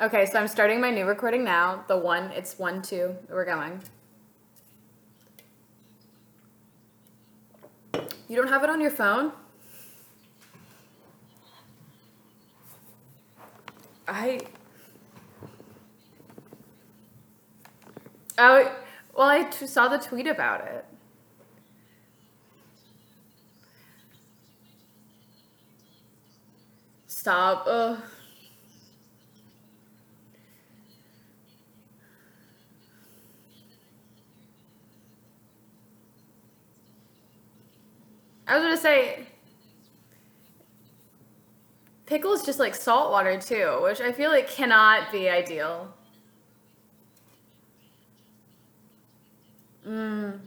[0.00, 1.84] Okay, so I'm starting my new recording now.
[1.86, 3.14] The one, it's one, two.
[3.28, 3.82] We're going.
[8.26, 9.32] You don't have it on your phone?
[14.08, 14.40] I.
[18.38, 18.74] Oh,
[19.14, 20.86] well, I t- saw the tweet about it.
[27.06, 27.66] Stop.
[27.68, 27.98] Ugh.
[38.50, 39.20] I was gonna say,
[42.06, 45.94] pickles just like salt water too, which I feel like cannot be ideal.
[49.86, 50.40] Mm.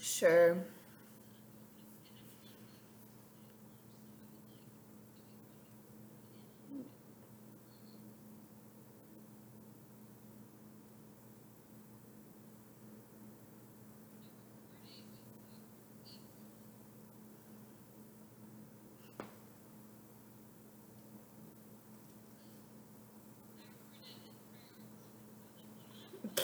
[0.00, 0.56] Sure.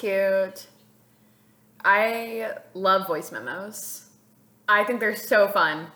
[0.00, 0.66] Cute.
[1.84, 4.06] I love voice memos.
[4.68, 5.88] I think they're so fun.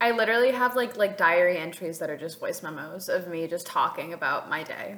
[0.00, 3.66] I literally have like like diary entries that are just voice memos of me just
[3.66, 4.96] talking about my day.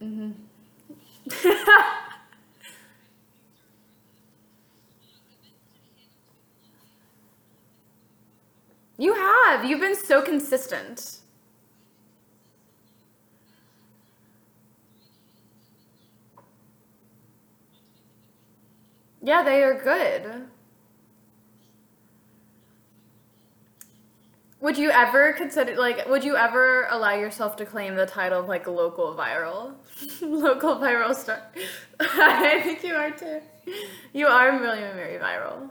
[0.00, 0.32] hmm
[8.98, 9.64] you have.
[9.64, 11.20] You've been so consistent.
[19.22, 20.46] Yeah, they are good.
[24.60, 28.48] Would you ever consider like would you ever allow yourself to claim the title of
[28.48, 29.74] like local viral?
[30.20, 31.42] local viral star.
[32.00, 33.40] I think you are too.
[34.12, 35.70] You are and Mary viral.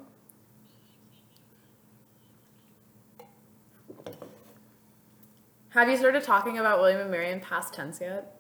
[5.75, 8.39] Have you started talking about William and Mary in past tense yet?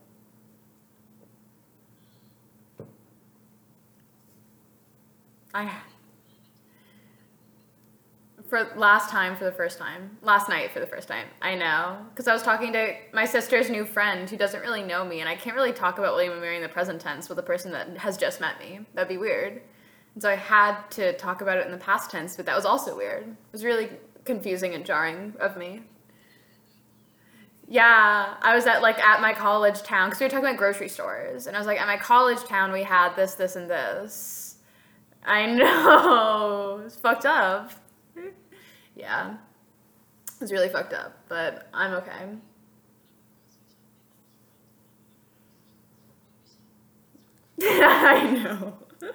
[5.53, 5.69] I
[8.47, 10.17] for last time for the first time.
[10.21, 11.27] Last night for the first time.
[11.41, 11.97] I know.
[12.09, 15.27] Because i was talking to my sister's new friend who doesn't really know me and
[15.27, 17.69] i can't really talk about william and mary in the present tense with a person
[17.73, 18.79] that has just met me.
[18.93, 19.61] That'd be weird.
[20.13, 22.63] And so i had to talk about it in the past tense but that was
[22.63, 23.23] also weird.
[23.27, 23.89] It was really
[24.23, 25.83] confusing and jarring of me
[27.67, 30.89] yeah i was at like at my college town because we were talking about grocery
[30.89, 34.57] stores and i was like at my college town we had this this and this
[35.25, 37.71] i know it's fucked up
[38.95, 39.35] yeah.
[40.41, 42.37] It's really fucked up, but I'm okay.
[47.61, 48.77] I know.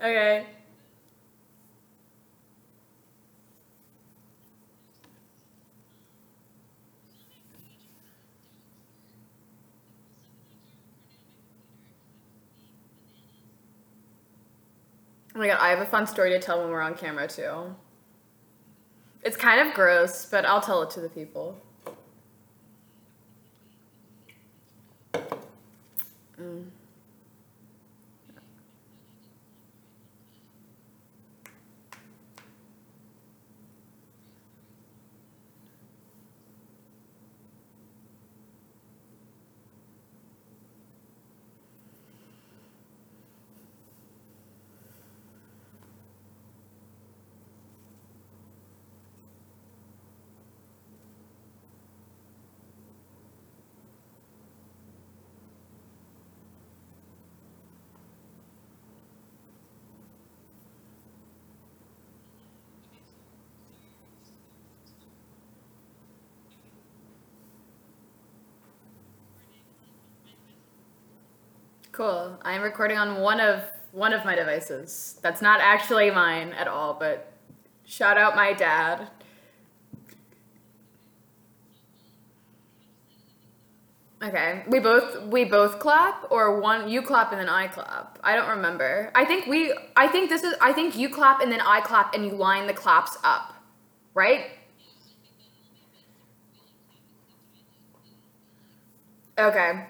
[0.00, 0.46] okay.
[15.38, 17.72] Oh my god, I have a fun story to tell when we're on camera too.
[19.22, 21.56] It's kind of gross, but I'll tell it to the people.
[25.14, 26.64] Mm.
[71.92, 72.38] Cool.
[72.42, 73.62] I'm recording on one of
[73.92, 75.18] one of my devices.
[75.22, 77.32] That's not actually mine at all, but
[77.84, 79.08] shout out my dad.
[84.22, 84.64] Okay.
[84.66, 88.18] We both we both clap or one you clap and then I clap.
[88.22, 89.10] I don't remember.
[89.14, 92.14] I think we I think this is I think you clap and then I clap
[92.14, 93.54] and you line the claps up.
[94.14, 94.46] Right?
[99.38, 99.86] Okay.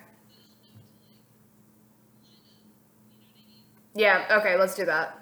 [3.95, 5.19] Yeah, okay, let's do that.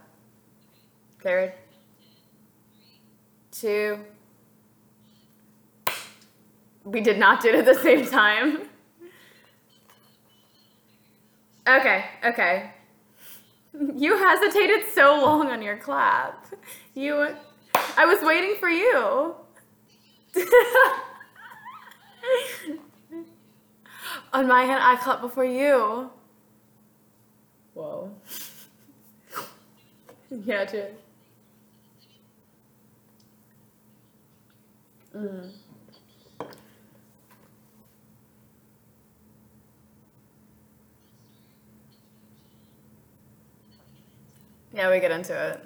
[1.23, 1.53] Carried.
[3.51, 3.99] Two.
[6.85, 8.69] We did not do it at the same time.
[11.67, 12.71] Okay, okay.
[13.95, 16.47] You hesitated so long on your clap.
[16.95, 17.35] You.
[17.97, 19.35] I was waiting for you.
[24.33, 26.11] on my hand, I clapped before you.
[27.75, 28.11] Whoa.
[30.45, 30.87] yeah, dude.
[35.17, 35.51] Mm.
[44.73, 45.65] Yeah, we get into it.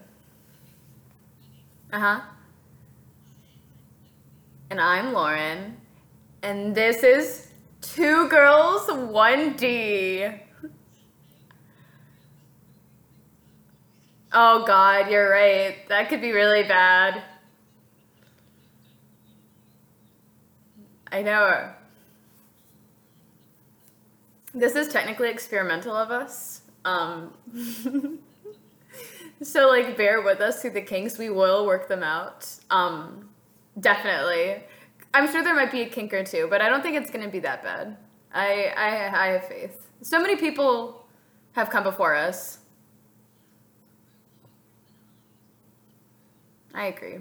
[1.92, 2.20] Uh huh.
[4.70, 5.76] And I'm Lauren.
[6.42, 7.48] And this is
[7.80, 10.28] Two Girls, One D.
[14.32, 15.76] Oh god, you're right.
[15.88, 17.22] That could be really bad.
[21.12, 21.70] I know.
[24.54, 26.62] This is technically experimental of us.
[26.84, 27.32] Um
[29.42, 31.18] So like bear with us through the kinks.
[31.18, 32.46] We will work them out.
[32.70, 33.30] Um,
[33.80, 34.62] definitely.
[35.14, 37.28] I'm sure there might be a kink or two, but I don't think it's gonna
[37.28, 37.96] be that bad.
[38.32, 39.88] I I, I have faith.
[40.02, 41.06] So many people
[41.52, 42.59] have come before us.
[46.74, 47.18] I agree.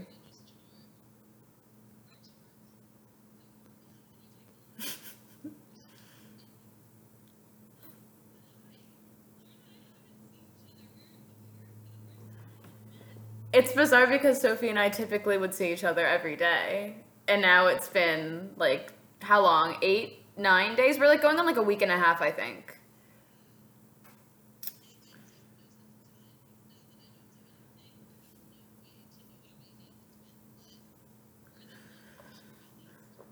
[13.52, 16.96] It's bizarre because Sophie and I typically would see each other every day.
[17.28, 19.78] And now it's been like how long?
[19.82, 21.00] Eight, nine days?
[21.00, 22.79] We're like going on like a week and a half, I think.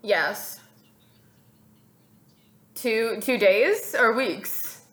[0.08, 0.62] Yes.
[2.76, 4.86] Two two days or weeks?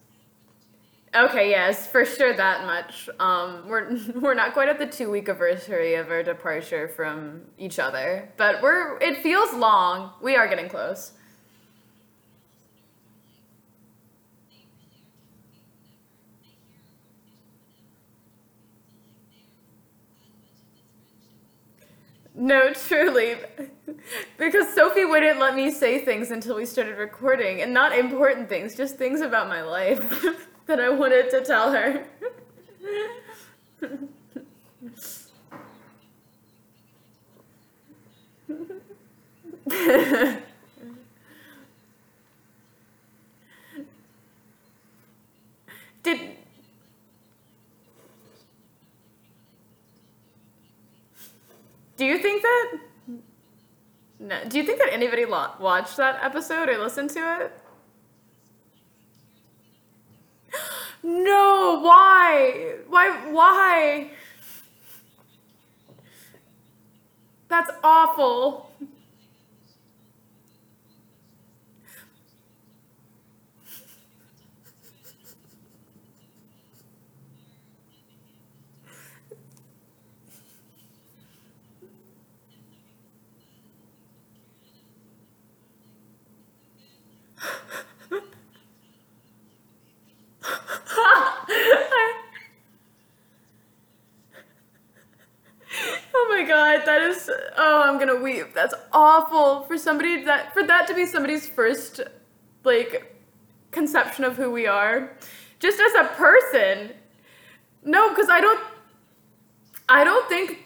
[1.15, 3.09] Okay, yes, for sure that much.
[3.17, 7.79] Um, we're we're not quite at the two week anniversary of our departure from each
[7.79, 10.11] other, but we're it feels long.
[10.21, 11.13] We are getting close.
[22.35, 23.35] No, truly.
[24.37, 28.75] Because Sophie wouldn't let me say things until we started recording, and not important things,
[28.75, 30.25] just things about my life.
[30.67, 32.05] that I wanted to tell her.
[46.03, 46.19] Did
[51.97, 52.77] Do you think that
[54.19, 57.51] No, do you think that anybody watched that episode or listened to it?
[61.03, 62.77] No, why?
[62.89, 63.09] Why?
[63.31, 64.09] Why?
[67.47, 68.71] That's awful.
[96.45, 97.29] god, that is
[97.65, 98.53] oh, I'm gonna weep.
[98.53, 101.99] That's awful for somebody that for that to be somebody's first
[102.63, 103.15] like
[103.71, 105.17] conception of who we are,
[105.59, 106.91] just as a person.
[107.83, 108.59] No, because I don't.
[109.89, 110.61] I don't think.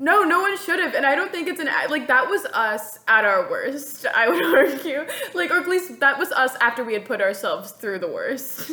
[0.00, 3.00] No, no one should have, and I don't think it's an like that was us
[3.08, 4.06] at our worst.
[4.06, 7.72] I would argue, like, or at least that was us after we had put ourselves
[7.72, 8.72] through the worst.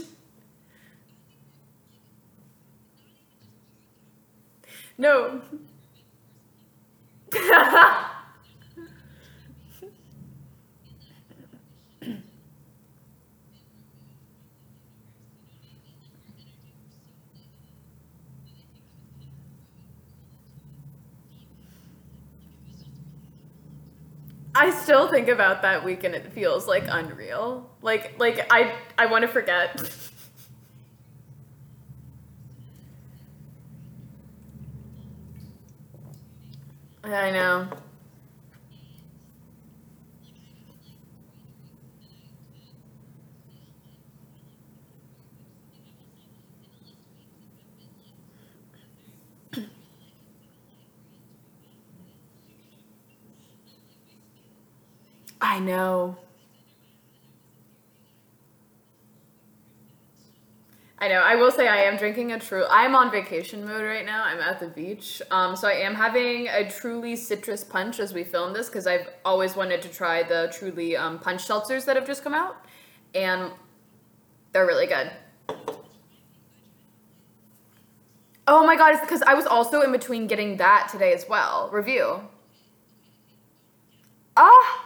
[4.98, 5.42] no.
[24.58, 27.70] I still think about that week and it feels like unreal.
[27.82, 29.92] Like like I I want to forget.
[37.14, 37.68] I know.
[55.40, 56.18] I know.
[61.06, 61.22] I know.
[61.22, 62.66] I will say I am drinking a true.
[62.68, 64.24] I'm on vacation mode right now.
[64.24, 65.22] I'm at the beach.
[65.30, 69.08] Um, so I am having a truly citrus punch as we film this because I've
[69.24, 72.56] always wanted to try the truly um, punch seltzers that have just come out,
[73.14, 73.52] and
[74.52, 75.12] they're really good.
[78.48, 78.94] Oh my god!
[78.94, 81.70] It's because I was also in between getting that today as well.
[81.72, 82.22] Review.
[84.36, 84.85] Ah.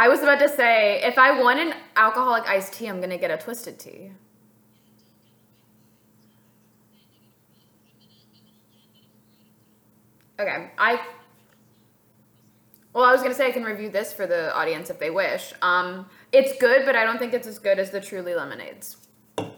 [0.00, 3.32] I was about to say, if I want an alcoholic iced tea, I'm gonna get
[3.32, 4.12] a twisted tea.
[10.38, 11.00] Okay, I.
[12.92, 15.52] Well, I was gonna say I can review this for the audience if they wish.
[15.62, 18.98] Um, it's good, but I don't think it's as good as the Truly lemonades.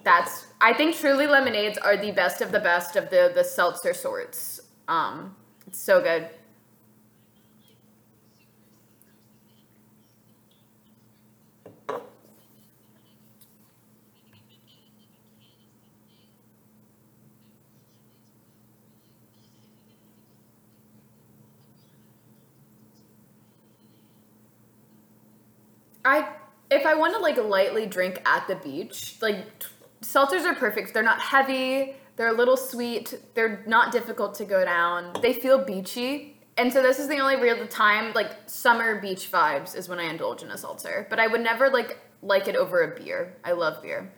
[0.04, 0.46] That's.
[0.62, 4.58] I think Truly lemonades are the best of the best of the the seltzer sorts.
[4.88, 6.30] Um, it's so good.
[26.04, 26.28] I
[26.70, 29.68] if I want to like lightly drink at the beach, like t-
[30.02, 30.94] seltzers are perfect.
[30.94, 31.96] They're not heavy.
[32.16, 33.18] They're a little sweet.
[33.34, 35.12] They're not difficult to go down.
[35.22, 36.36] They feel beachy.
[36.56, 40.04] And so this is the only real time like summer beach vibes is when I
[40.04, 41.06] indulge in a seltzer.
[41.10, 43.36] But I would never like like it over a beer.
[43.44, 44.12] I love beer.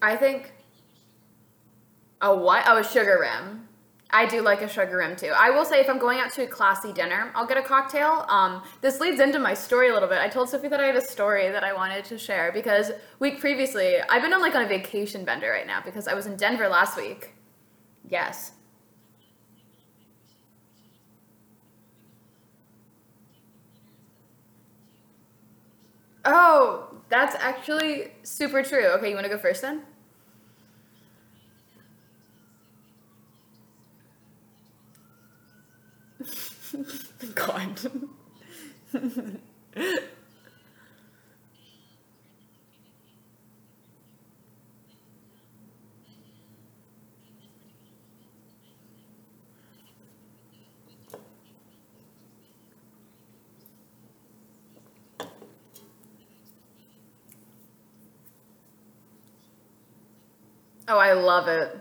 [0.00, 0.52] I think
[2.20, 2.64] a what?
[2.66, 3.64] Oh, a sugar rim.
[4.10, 5.32] I do like a sugar rim too.
[5.36, 8.24] I will say if I'm going out to a classy dinner, I'll get a cocktail.
[8.28, 10.18] Um, this leads into my story a little bit.
[10.18, 13.38] I told Sophie that I had a story that I wanted to share because week
[13.38, 16.36] previously, I've been on like on a vacation bender right now because I was in
[16.36, 17.34] Denver last week.
[18.08, 18.52] Yes.
[26.24, 28.86] Oh, that's actually super true.
[28.96, 29.82] Okay, you want to go first then?
[37.34, 37.80] God.
[60.88, 61.76] Oh, I love it.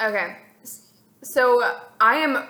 [0.00, 0.36] Okay.
[1.22, 2.46] So I am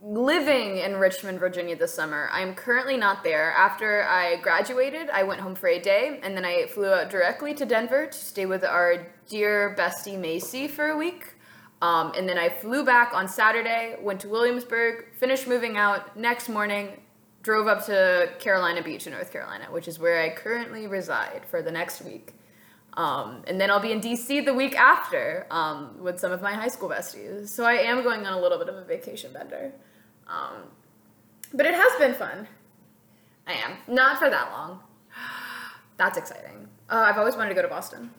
[0.00, 2.28] living in Richmond, Virginia this summer.
[2.30, 3.50] I'm currently not there.
[3.52, 7.52] After I graduated, I went home for a day and then I flew out directly
[7.54, 11.34] to Denver to stay with our dear bestie Macy for a week.
[11.82, 16.16] Um, and then I flew back on Saturday, went to Williamsburg, finished moving out.
[16.16, 17.00] Next morning,
[17.42, 21.60] drove up to Carolina Beach in North Carolina, which is where I currently reside for
[21.60, 22.34] the next week.
[22.96, 26.52] Um, and then I'll be in DC the week after um, with some of my
[26.52, 27.48] high school besties.
[27.48, 29.72] So I am going on a little bit of a vacation bender.
[30.28, 30.68] Um,
[31.52, 32.46] but it has been fun.
[33.46, 33.76] I am.
[33.88, 34.80] Not for that long.
[35.96, 36.68] That's exciting.
[36.88, 38.10] Uh, I've always wanted to go to Boston.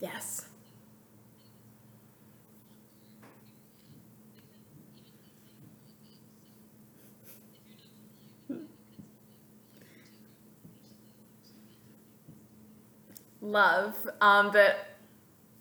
[0.00, 0.43] Yes.
[13.44, 13.94] Love.
[14.20, 14.96] Um, but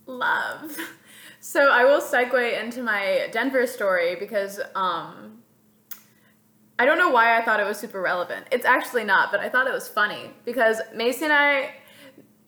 [0.05, 0.77] love.
[1.45, 5.43] So I will segue into my Denver story because um,
[6.79, 8.45] I don't know why I thought it was super relevant.
[8.49, 11.71] It's actually not, but I thought it was funny because Macy and I,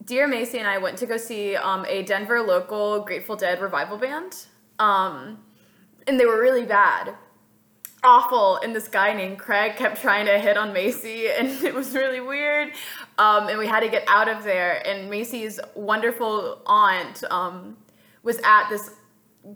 [0.05, 3.97] dear Macy and I, went to go see um, a Denver local Grateful Dead revival
[3.97, 4.45] band,
[4.79, 5.39] um,
[6.07, 7.15] and they were really bad.
[8.05, 8.57] Awful.
[8.57, 12.21] And this guy named Craig kept trying to hit on Macy, and it was really
[12.21, 12.71] weird.
[13.17, 14.85] Um, and we had to get out of there.
[14.87, 17.77] And Macy's wonderful aunt um,
[18.23, 18.91] was at this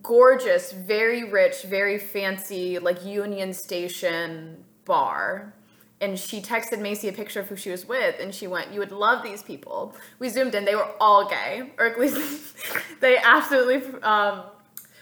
[0.02, 5.54] gorgeous, very rich, very fancy, like Union Station bar.
[6.02, 8.80] And she texted Macy a picture of who she was with, and she went, You
[8.80, 9.96] would love these people.
[10.18, 12.56] We zoomed in, they were all gay, or at least
[13.02, 14.02] they absolutely.
[14.02, 14.44] Um,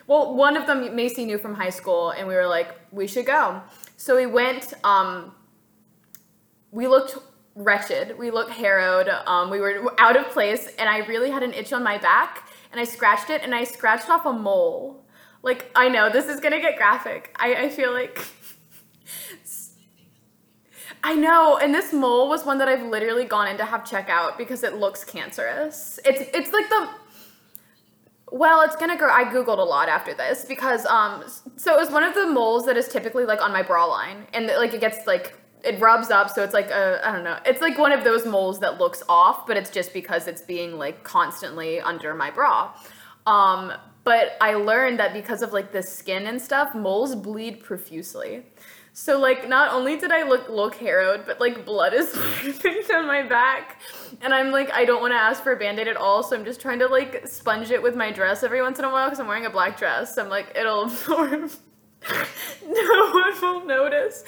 [0.08, 3.26] well, one of them Macy knew from high school, and we were like, We should
[3.26, 3.62] go.
[3.98, 4.74] So we went.
[4.84, 5.36] Um,
[6.72, 7.18] we looked
[7.56, 8.18] wretched.
[8.18, 9.10] We looked harrowed.
[9.26, 12.50] Um, we were out of place, and I really had an itch on my back,
[12.72, 15.06] and I scratched it, and I scratched off a mole.
[15.44, 17.36] Like I know this is gonna get graphic.
[17.38, 18.26] I, I feel like.
[21.04, 24.10] I know, and this mole was one that I've literally gone in to have check
[24.10, 26.00] out because it looks cancerous.
[26.04, 26.90] It's it's like the
[28.32, 29.08] well, it's gonna go.
[29.08, 31.24] I googled a lot after this because um,
[31.56, 34.28] so it was one of the moles that is typically like on my bra line,
[34.34, 37.40] and like it gets like it rubs up, so it's like a I don't know.
[37.46, 40.78] It's like one of those moles that looks off, but it's just because it's being
[40.78, 42.74] like constantly under my bra.
[43.26, 48.46] Um, but I learned that because of like the skin and stuff, moles bleed profusely.
[48.94, 53.06] So like not only did I look look harrowed, but like blood is dripping down
[53.06, 53.80] my back.
[54.22, 56.44] And I'm like, I don't want to ask for a band-aid at all, so I'm
[56.44, 59.20] just trying to like sponge it with my dress every once in a while because
[59.20, 60.16] I'm wearing a black dress.
[60.16, 61.52] So I'm like, it'll absorb.
[62.68, 64.24] no one will notice.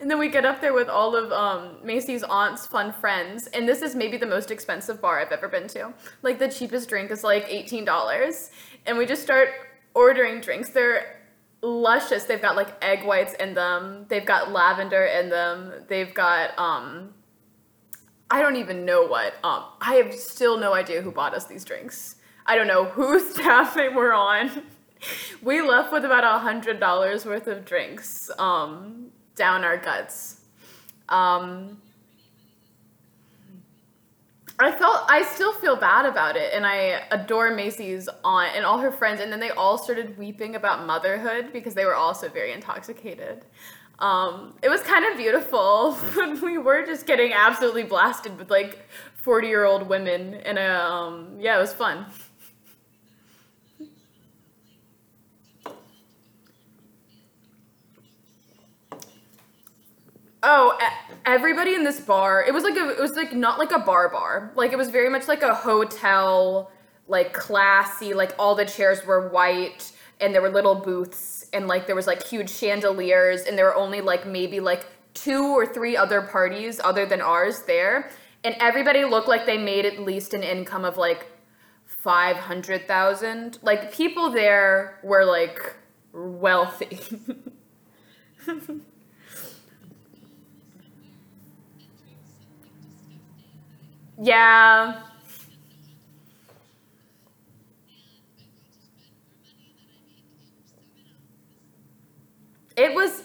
[0.00, 3.66] And then we get up there with all of um, Macy's aunt's fun friends, and
[3.68, 5.92] this is maybe the most expensive bar I've ever been to.
[6.22, 8.50] Like the cheapest drink is like eighteen dollars,
[8.84, 9.48] and we just start
[9.94, 10.68] ordering drinks.
[10.68, 11.22] They're
[11.62, 12.24] luscious.
[12.24, 14.04] They've got like egg whites in them.
[14.08, 15.72] They've got lavender in them.
[15.88, 17.14] They've got um,
[18.30, 19.34] I don't even know what.
[19.44, 22.16] Um, I have still no idea who bought us these drinks.
[22.44, 24.50] I don't know whose staff they were on.
[25.42, 28.30] we left with about a hundred dollars worth of drinks.
[28.38, 30.40] Um, down our guts.
[31.08, 31.80] Um,
[34.58, 38.78] I felt I still feel bad about it, and I adore Macy's aunt and all
[38.78, 42.52] her friends, and then they all started weeping about motherhood because they were also very
[42.52, 43.44] intoxicated.
[43.98, 45.96] Um, it was kind of beautiful,
[46.42, 51.56] we were just getting absolutely blasted with like forty year old women, and um, yeah,
[51.56, 52.06] it was fun.
[60.42, 60.78] Oh,
[61.24, 62.44] everybody in this bar.
[62.46, 62.90] It was like a.
[62.90, 64.52] It was like not like a bar bar.
[64.54, 66.70] Like it was very much like a hotel,
[67.08, 68.14] like classy.
[68.14, 72.06] Like all the chairs were white, and there were little booths, and like there was
[72.06, 76.80] like huge chandeliers, and there were only like maybe like two or three other parties
[76.84, 78.10] other than ours there,
[78.44, 81.26] and everybody looked like they made at least an income of like
[81.86, 83.58] five hundred thousand.
[83.62, 85.74] Like people there were like
[86.12, 87.00] wealthy.
[94.18, 95.05] Yeah.
[102.76, 103.22] It was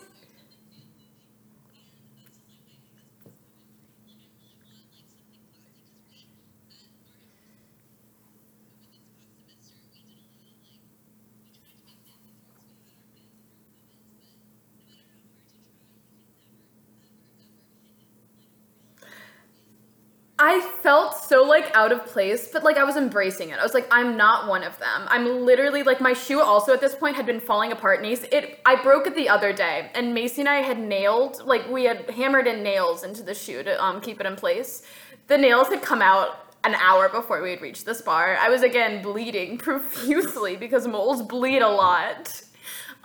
[20.52, 23.60] I felt so like out of place, but like I was embracing it.
[23.60, 25.04] I was like, I'm not one of them.
[25.08, 28.02] I'm literally like my shoe also at this point had been falling apart.
[28.02, 31.70] Macy, it I broke it the other day, and Macy and I had nailed like
[31.70, 34.84] we had hammered in nails into the shoe to um, keep it in place.
[35.28, 38.36] The nails had come out an hour before we had reached this bar.
[38.36, 42.42] I was again bleeding profusely because moles bleed a lot,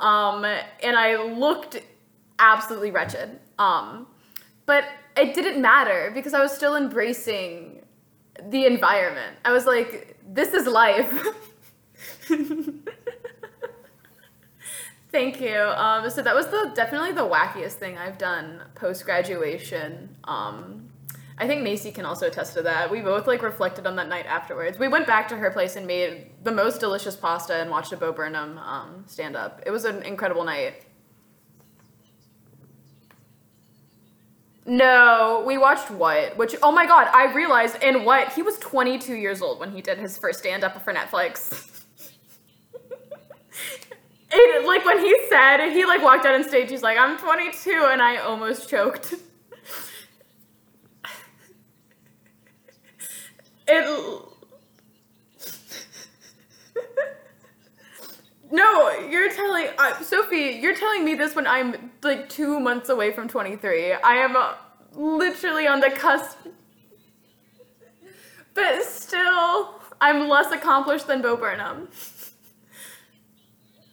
[0.00, 1.80] um, and I looked
[2.40, 3.38] absolutely wretched.
[3.56, 4.09] Um,
[4.66, 4.85] but
[5.16, 7.83] it didn't matter because I was still embracing
[8.50, 9.37] the environment.
[9.44, 11.12] I was like, this is life.
[15.12, 15.59] Thank you.
[15.59, 20.14] Um, so that was the definitely the wackiest thing I've done post graduation.
[20.24, 20.90] Um,
[21.38, 22.90] I think Macy can also attest to that.
[22.90, 24.79] We both like reflected on that night afterwards.
[24.79, 27.96] We went back to her place and made the most delicious pasta and watched a
[27.96, 29.62] Bo Burnham um, stand up.
[29.64, 30.85] It was an incredible night.
[34.66, 39.14] No, we watched What, which oh my god, I realized in What he was 22
[39.14, 41.85] years old when he did his first stand up for Netflix.
[44.33, 47.87] it, like when he said he like walked out on stage, he's like, "I'm 22,"
[47.90, 49.14] and I almost choked.
[53.68, 54.26] it
[58.50, 60.59] No, you're telling uh, Sophie.
[60.61, 63.94] You're telling me this when I'm like two months away from 23.
[63.94, 64.54] I am uh,
[64.94, 66.38] literally on the cusp.
[68.54, 71.88] But still, I'm less accomplished than Bo Burnham.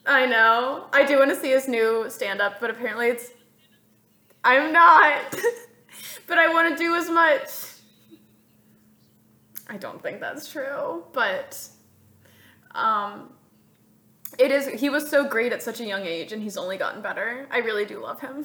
[0.06, 0.86] I know.
[0.92, 3.30] I do want to see his new stand up, but apparently it's.
[4.44, 5.34] I'm not.
[6.26, 7.48] but I want to do as much.
[9.68, 11.58] I don't think that's true, but.
[12.74, 13.33] Um,
[14.38, 14.66] it is.
[14.80, 17.46] He was so great at such a young age, and he's only gotten better.
[17.50, 18.44] I really do love him.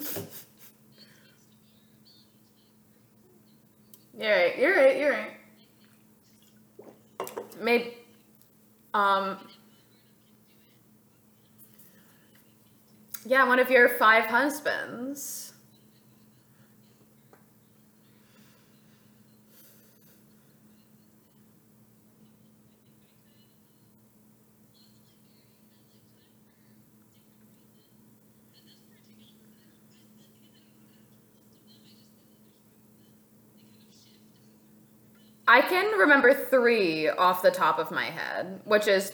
[4.18, 4.58] you're right.
[4.58, 4.96] You're right.
[4.98, 5.30] You're right.
[7.60, 7.96] Maybe.
[8.94, 9.38] Um.
[13.26, 15.49] Yeah, one of your five husbands.
[35.50, 39.10] I can remember three off the top of my head, which is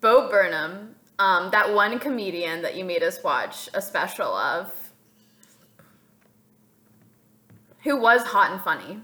[0.00, 4.72] Bo Burnham, um, that one comedian that you made us watch a special of,
[7.82, 9.00] who was hot and funny,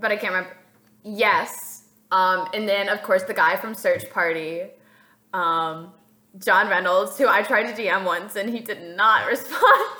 [0.00, 0.56] but I can't remember.
[1.04, 4.62] Yes, um, and then of course the guy from Search Party,
[5.34, 5.92] um,
[6.38, 9.91] John Reynolds, who I tried to DM once and he did not respond.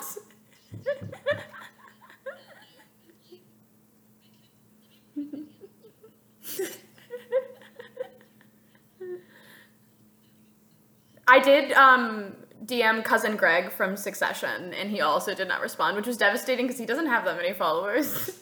[11.33, 16.07] I did um, DM cousin Greg from Succession, and he also did not respond, which
[16.07, 18.39] was devastating because he doesn't have that many followers.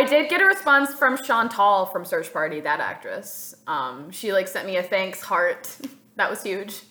[0.00, 3.54] I did get a response from Chantal from Search Party, that actress.
[3.66, 5.76] Um, she like sent me a thanks heart.
[6.16, 6.84] that was huge.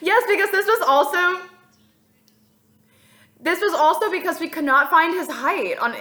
[0.00, 1.40] yes, because this was also
[3.40, 5.94] this was also because we could not find his height on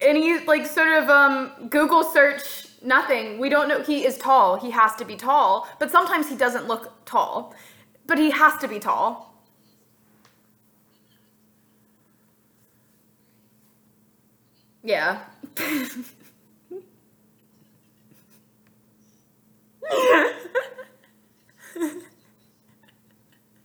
[0.00, 2.66] any like sort of um, Google search.
[2.82, 3.38] Nothing.
[3.38, 3.82] We don't know.
[3.82, 4.56] He is tall.
[4.56, 5.66] He has to be tall.
[5.78, 7.54] But sometimes he doesn't look tall.
[8.06, 9.34] But he has to be tall.
[14.82, 15.20] Yeah.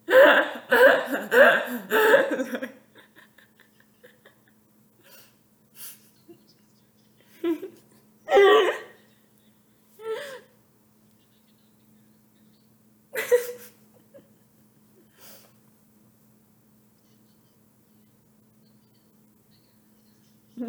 [0.09, 0.15] フ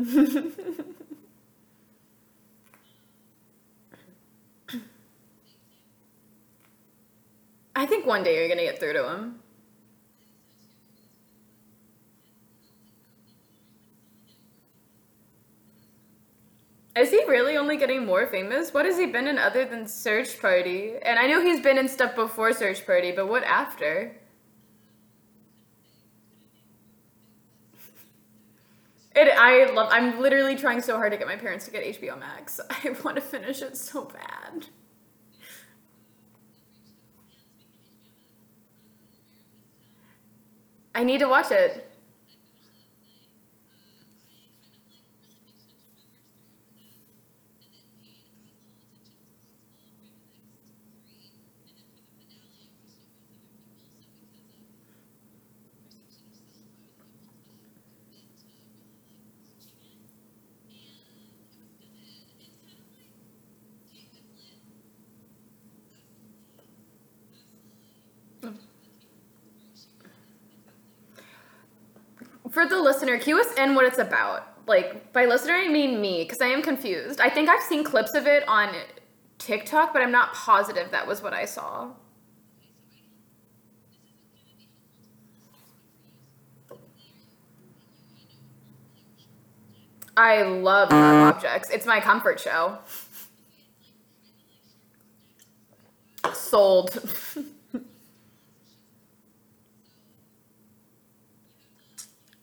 [0.04, 0.89] フフフ。
[7.80, 9.40] I think one day you're gonna get through to him.
[16.94, 18.74] Is he really only getting more famous?
[18.74, 20.92] What has he been in other than Search Party?
[21.00, 24.14] And I know he's been in stuff before Search Party, but what after?
[29.16, 29.88] It, I love.
[29.90, 32.60] I'm literally trying so hard to get my parents to get HBO Max.
[32.70, 34.66] I want to finish it so bad.
[40.94, 41.89] I need to watch it.
[72.50, 74.46] For the listener, cue us in what it's about.
[74.66, 77.20] Like by listener, I mean me, because I am confused.
[77.20, 78.74] I think I've seen clips of it on
[79.38, 81.90] TikTok, but I'm not positive that was what I saw.
[90.16, 91.34] I love sharp mm.
[91.34, 91.70] objects.
[91.70, 92.78] It's my comfort show.
[96.34, 97.00] Sold.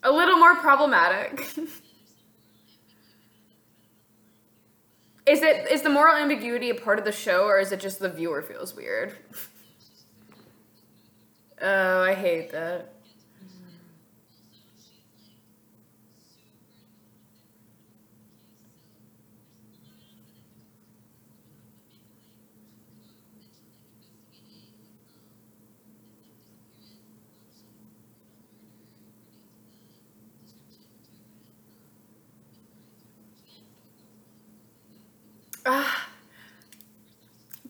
[0.03, 1.39] A little more problematic.
[5.25, 7.99] is it is the moral ambiguity a part of the show or is it just
[7.99, 9.13] the viewer feels weird?
[11.61, 12.93] oh, I hate that.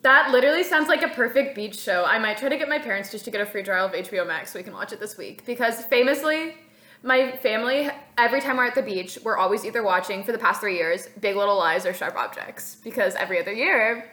[0.03, 2.05] That literally sounds like a perfect beach show.
[2.05, 4.25] I might try to get my parents just to get a free trial of HBO
[4.25, 5.45] Max so we can watch it this week.
[5.45, 6.55] Because famously,
[7.03, 10.61] my family, every time we're at the beach, we're always either watching, for the past
[10.61, 12.75] three years, Big Little Lies or Sharp Objects.
[12.83, 14.11] Because every other year,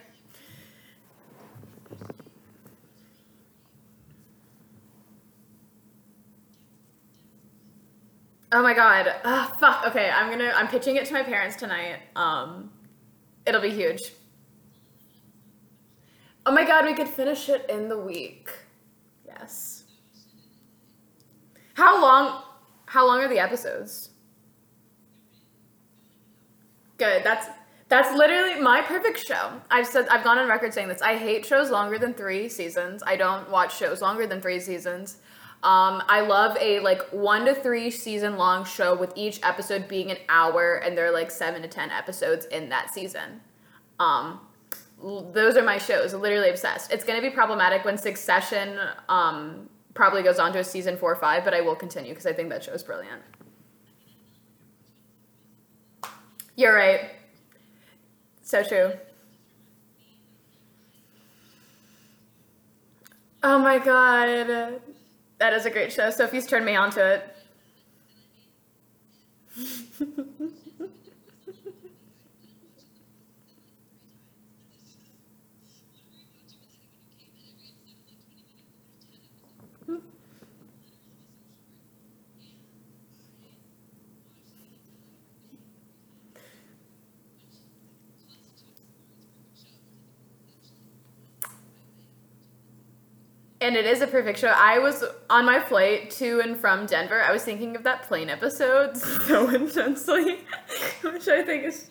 [8.53, 9.12] Oh my god.
[9.25, 9.85] Ugh, fuck.
[9.88, 10.53] Okay, I'm gonna.
[10.55, 11.97] I'm pitching it to my parents tonight.
[12.14, 12.70] Um,
[13.46, 14.00] It'll be huge.
[16.46, 18.50] Oh my god, we could finish it in the week.
[19.26, 19.85] Yes.
[21.74, 22.42] How long
[22.87, 24.11] how long are the episodes?
[26.96, 27.24] Good.
[27.24, 27.46] That's
[27.88, 29.61] that's literally my perfect show.
[29.70, 31.02] I've said I've gone on record saying this.
[31.02, 33.02] I hate shows longer than 3 seasons.
[33.07, 35.18] I don't watch shows longer than 3 seasons.
[35.64, 40.11] Um, I love a like one to three season long show with each episode being
[40.11, 43.40] an hour, and there are like seven to ten episodes in that season.
[43.98, 44.40] Um,
[45.33, 46.12] those are my shows.
[46.12, 46.92] Literally obsessed.
[46.92, 51.16] It's gonna be problematic when Succession um, probably goes on to a season four or
[51.16, 53.22] five, but I will continue because I think that show is brilliant.
[56.57, 57.11] You're right.
[58.42, 58.92] So true.
[63.42, 64.83] Oh my god.
[65.44, 66.09] That is a great show.
[66.09, 67.37] Sophie's turned me on to it.
[93.64, 94.48] And it is a perfect show.
[94.55, 97.22] I was on my flight to and from Denver.
[97.22, 98.94] I was thinking of that plane episode
[99.27, 100.40] so intensely,
[101.03, 101.88] which I think is.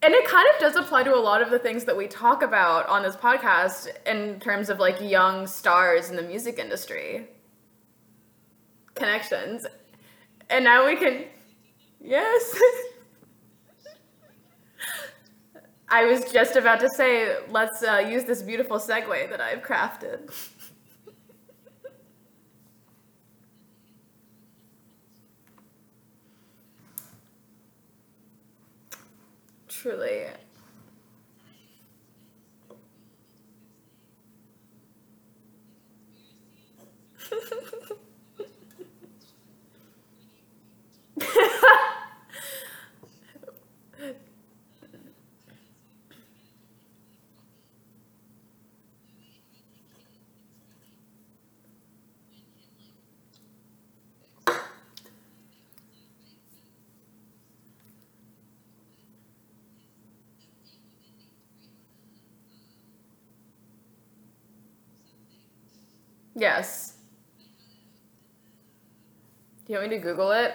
[0.00, 2.42] and it kind of does apply to a lot of the things that we talk
[2.42, 7.28] about on this podcast in terms of like young stars in the music industry
[8.94, 9.66] connections.
[10.48, 11.26] And now we can.
[12.00, 12.58] Yes.
[15.90, 20.30] I was just about to say, let's uh, use this beautiful segue that I've crafted.
[29.68, 30.26] Truly.
[66.38, 66.94] Yes.
[69.66, 70.54] Do you want me to Google it?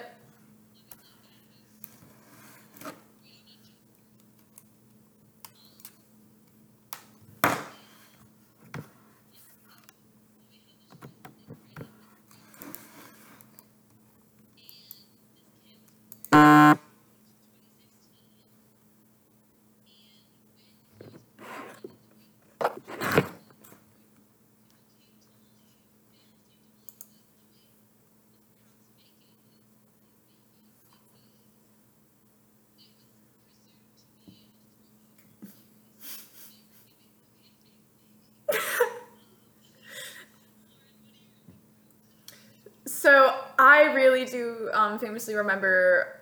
[43.04, 46.22] So I really do um, famously remember.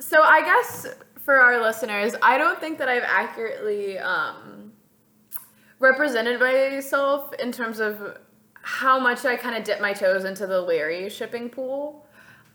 [0.00, 0.88] So I guess
[1.20, 4.72] for our listeners, I don't think that I've accurately um,
[5.78, 8.18] represented myself in terms of
[8.54, 12.04] how much I kind of dip my toes into the Larry shipping pool.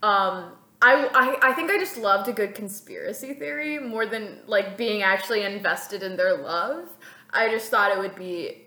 [0.04, 4.76] Um, I, I, I think I just loved a good conspiracy theory more than like
[4.76, 6.90] being actually invested in their love.
[7.30, 8.66] I just thought it would be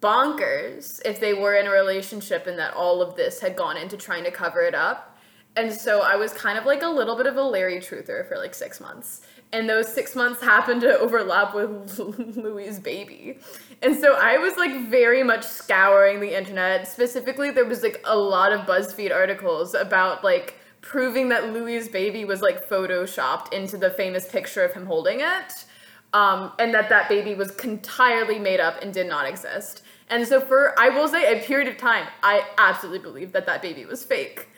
[0.00, 3.96] bonkers if they were in a relationship and that all of this had gone into
[3.96, 5.18] trying to cover it up.
[5.56, 8.36] And so I was kind of like a little bit of a Larry truther for
[8.36, 9.22] like six months.
[9.52, 11.98] And those six months happened to overlap with
[12.36, 13.38] Louis' baby.
[13.82, 16.86] And so I was like very much scouring the internet.
[16.86, 22.24] Specifically, there was like a lot of BuzzFeed articles about like proving that Louis' baby
[22.24, 25.64] was like photoshopped into the famous picture of him holding it.
[26.12, 29.82] Um, and that that baby was entirely made up and did not exist.
[30.10, 33.62] And so for I will say a period of time, I absolutely believed that that
[33.62, 34.48] baby was fake.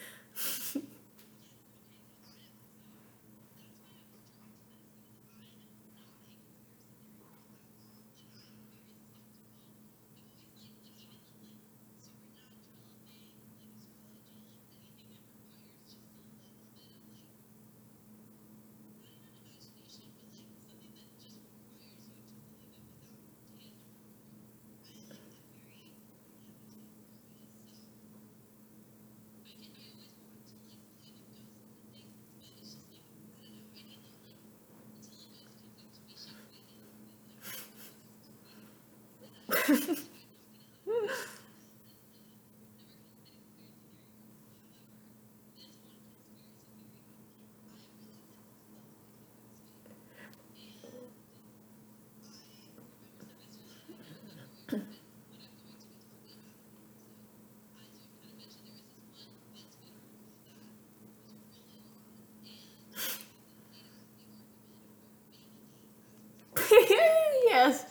[67.46, 67.84] yes.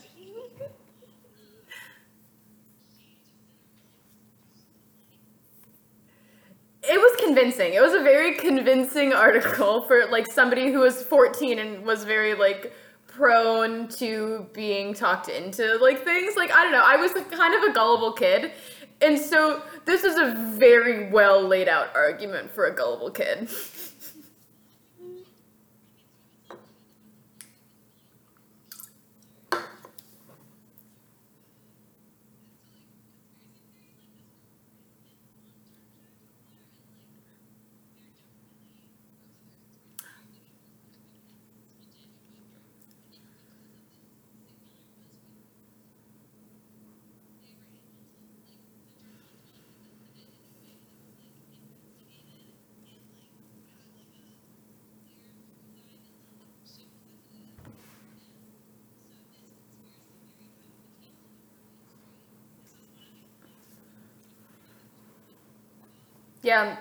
[6.83, 7.73] It was convincing.
[7.73, 12.35] It was a very convincing article for like somebody who was 14 and was very
[12.35, 12.73] like
[13.07, 16.35] prone to being talked into like things.
[16.35, 16.83] Like I don't know.
[16.83, 18.51] I was kind of a gullible kid.
[19.01, 23.49] And so this is a very well laid out argument for a gullible kid.
[66.51, 66.75] Yeah.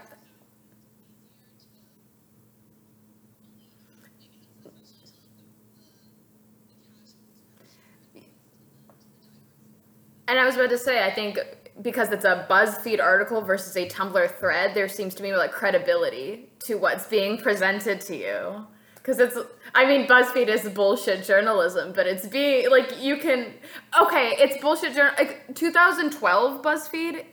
[10.27, 11.39] And I was about to say, I think
[11.83, 16.49] because it's a BuzzFeed article versus a Tumblr thread, there seems to be like credibility
[16.65, 18.67] to what's being presented to you.
[18.97, 19.39] Because it's,
[19.73, 23.55] I mean, BuzzFeed is bullshit journalism, but it's being like you can,
[24.03, 25.15] okay, it's bullshit journal.
[25.17, 27.25] Like 2012 BuzzFeed,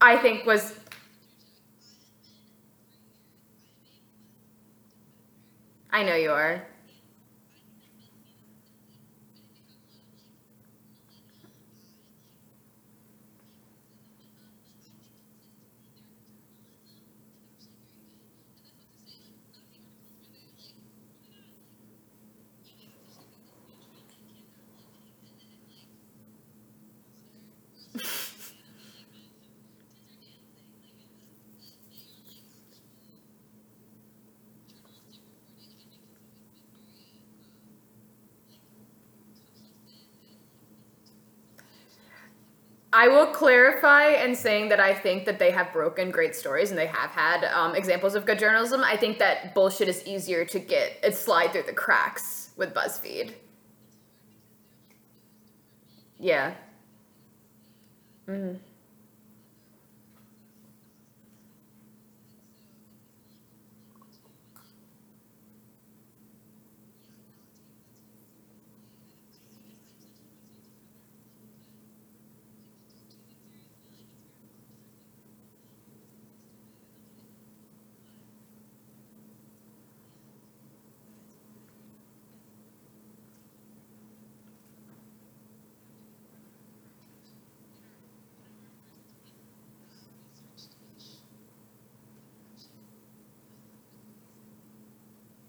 [0.00, 0.78] I think was
[5.94, 6.73] I know you are.
[42.96, 46.78] I will clarify in saying that I think that they have broken great stories and
[46.78, 48.82] they have had um, examples of good journalism.
[48.84, 53.32] I think that bullshit is easier to get it slide through the cracks with BuzzFeed.
[56.20, 56.54] Yeah.
[58.28, 58.58] Mm-hmm.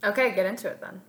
[0.05, 1.01] Okay, get into it then.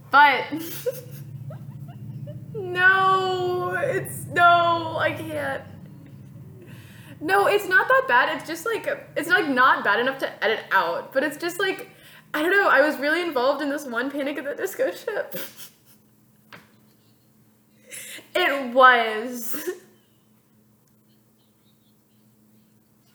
[0.10, 0.46] but.
[2.74, 5.64] No, it's no, I can't.
[7.22, 8.38] No, it's not that bad.
[8.38, 11.90] It's just like it's like not bad enough to edit out, but it's just like
[12.34, 12.70] I don't know.
[12.70, 15.36] I was really involved in this one Panic at the Disco ship.
[18.36, 19.56] It was.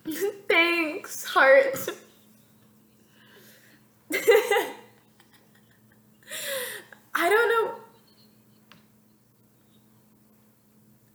[0.49, 1.89] Thanks, heart.
[7.15, 7.75] I don't know.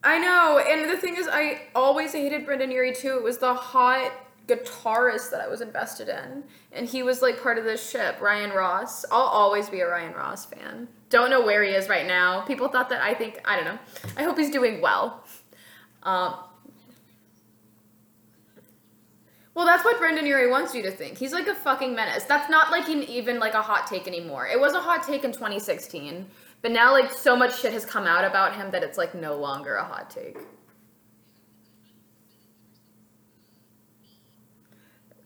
[0.03, 3.15] I know, and the thing is, I always hated Brendon Urie too.
[3.15, 4.11] It was the hot
[4.47, 8.19] guitarist that I was invested in, and he was like part of this ship.
[8.19, 9.05] Ryan Ross.
[9.09, 10.89] I'll always be a Ryan Ross fan.
[11.09, 12.41] Don't know where he is right now.
[12.41, 13.79] People thought that I think I don't know.
[14.17, 15.23] I hope he's doing well.
[16.03, 16.35] Um,
[19.53, 21.17] well, that's what Brendon Urie wants you to think.
[21.17, 22.23] He's like a fucking menace.
[22.25, 24.47] That's not like an, even like a hot take anymore.
[24.47, 26.25] It was a hot take in 2016.
[26.61, 29.35] But now, like, so much shit has come out about him that it's like no
[29.35, 30.37] longer a hot take.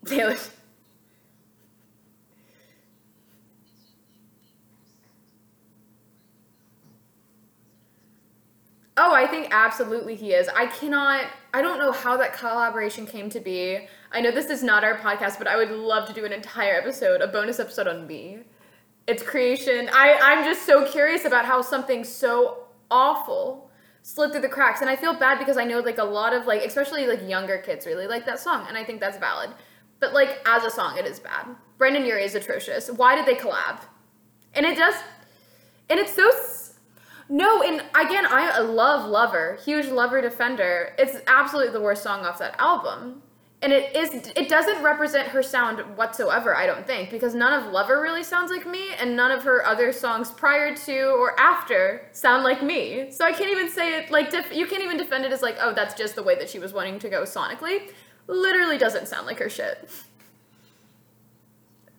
[0.06, 0.38] Taylor.
[8.95, 10.47] Oh, I think absolutely he is.
[10.49, 13.88] I cannot, I don't know how that collaboration came to be.
[14.12, 16.76] I know this is not our podcast, but I would love to do an entire
[16.76, 18.43] episode, a bonus episode on me
[19.08, 19.89] its creation.
[19.91, 23.70] I, I'm just so curious about how something so awful
[24.01, 24.82] slid through the cracks.
[24.82, 27.58] And I feel bad because I know like a lot of like, especially like younger
[27.58, 28.66] kids really like that song.
[28.68, 29.51] And I think that's valid.
[30.04, 31.45] But like as a song, it is bad.
[31.78, 32.91] Brandon Urie is atrocious.
[32.91, 33.80] Why did they collab?
[34.54, 34.95] And it does,
[35.89, 36.30] and it's so,
[37.30, 40.93] no, and again, I love Lover, huge Lover defender.
[40.97, 43.22] It's absolutely the worst song off that album
[43.62, 47.72] and it is it doesn't represent her sound whatsoever i don't think because none of
[47.72, 52.06] lover really sounds like me and none of her other songs prior to or after
[52.12, 55.24] sound like me so i can't even say it like def- you can't even defend
[55.24, 57.89] it as like oh that's just the way that she was wanting to go sonically
[58.28, 59.90] literally doesn't sound like her shit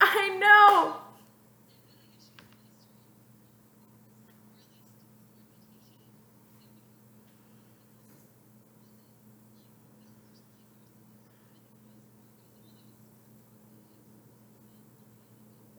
[0.01, 0.97] i know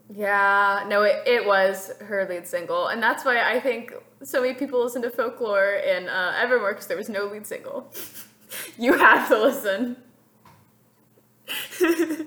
[0.10, 2.88] Yeah, no, it, it was her lead single.
[2.88, 3.94] And that's why I think
[4.24, 7.92] so many people listen to folklore in uh, Evermore because there was no lead single.
[8.78, 9.98] you have to listen.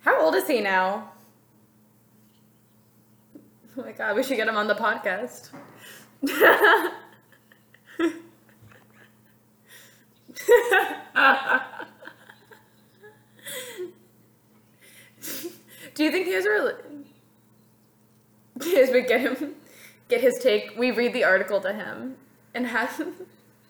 [0.00, 1.12] How old is he now?
[3.78, 5.50] Oh my god, we should get him on the podcast.
[15.94, 16.78] Do you think he has a rel-
[18.64, 19.55] Yes, we get him,
[20.08, 20.76] get his take.
[20.76, 22.16] We read the article to him
[22.54, 23.06] and have,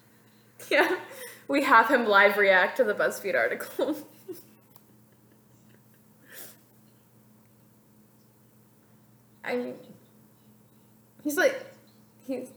[0.70, 0.96] yeah,
[1.48, 3.96] we have him live react to the BuzzFeed article.
[9.44, 9.74] I mean,
[11.22, 11.64] he's like,
[12.26, 12.48] he's.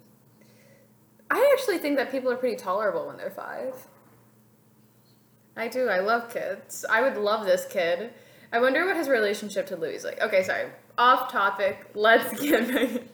[1.32, 3.76] I actually think that people are pretty tolerable when they're five.
[5.56, 5.88] I do.
[5.88, 6.84] I love kids.
[6.90, 8.12] I would love this kid.
[8.52, 10.20] I wonder what his relationship to Louis is like.
[10.20, 10.70] Okay, sorry.
[10.98, 11.92] Off topic.
[11.94, 13.08] Let's get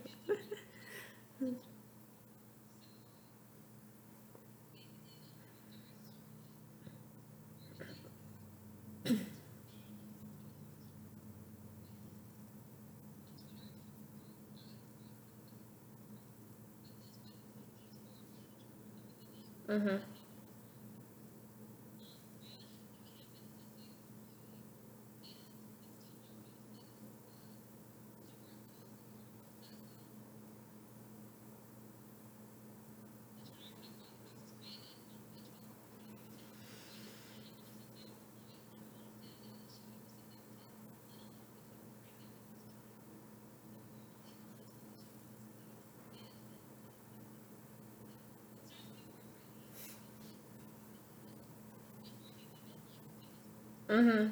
[19.76, 20.15] Mm-hmm.
[53.96, 54.28] Mm-hmm.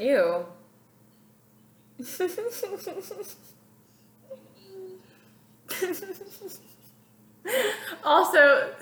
[0.00, 0.46] Ew.
[8.04, 8.72] also,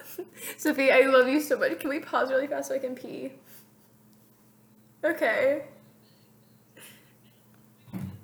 [0.57, 1.79] Sophie, I love you so much.
[1.79, 3.33] Can we pause really fast so I can pee?
[5.05, 5.65] Okay.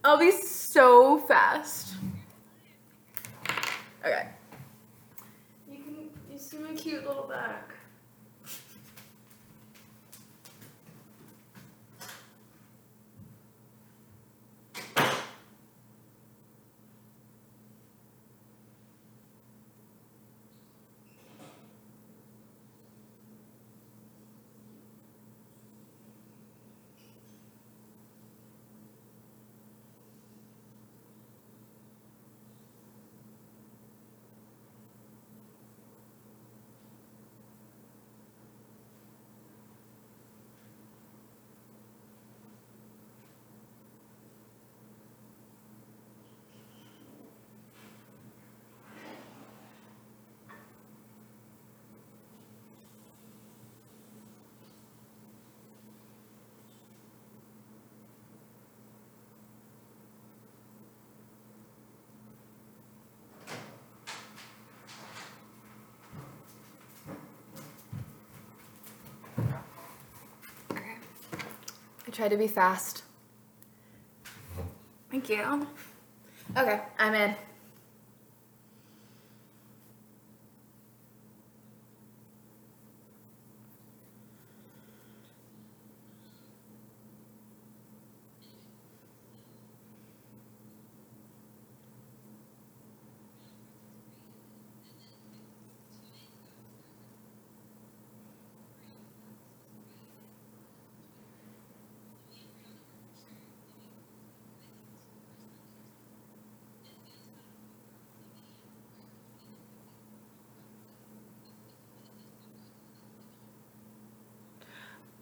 [0.03, 1.97] I'll be so fast.
[4.03, 4.27] Okay.
[5.71, 7.75] You can you see my cute little back.
[70.73, 70.95] Okay.
[72.11, 73.05] I tried to be fast.
[74.27, 74.63] Uh-huh.
[75.13, 75.69] Thank you.
[76.57, 77.37] Okay, I'm in.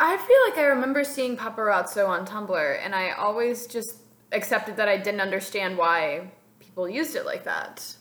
[0.01, 3.97] I feel like I remember seeing paparazzo on Tumblr, and I always just
[4.31, 6.31] accepted that I didn't understand why
[6.61, 7.97] people used it like that.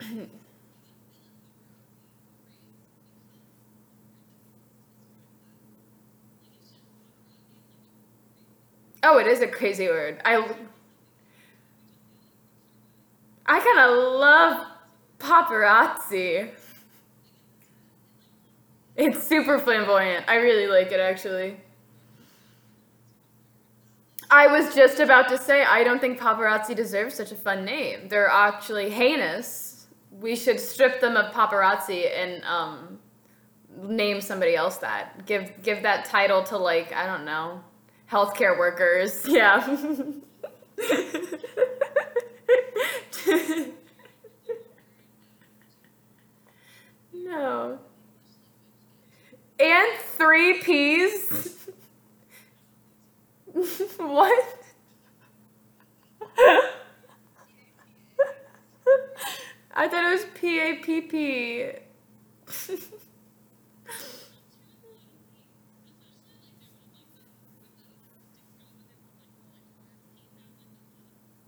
[9.02, 10.20] oh, it is a crazy word.
[10.24, 10.36] I
[13.46, 14.66] I kind of love
[15.18, 16.50] paparazzi.
[18.98, 20.24] It's super flamboyant.
[20.28, 21.56] I really like it actually.
[24.30, 28.08] I was just about to say, I don't think paparazzi deserves such a fun name.
[28.08, 29.86] They're actually heinous.
[30.20, 32.98] We should strip them of paparazzi and um,
[33.82, 35.24] name somebody else that.
[35.26, 37.60] Give give that title to like I don't know,
[38.10, 39.24] healthcare workers.
[39.28, 39.64] Yeah.
[47.12, 47.78] no.
[49.60, 51.68] And three P's.
[53.96, 54.44] what?
[59.74, 61.70] I thought it was P A P P.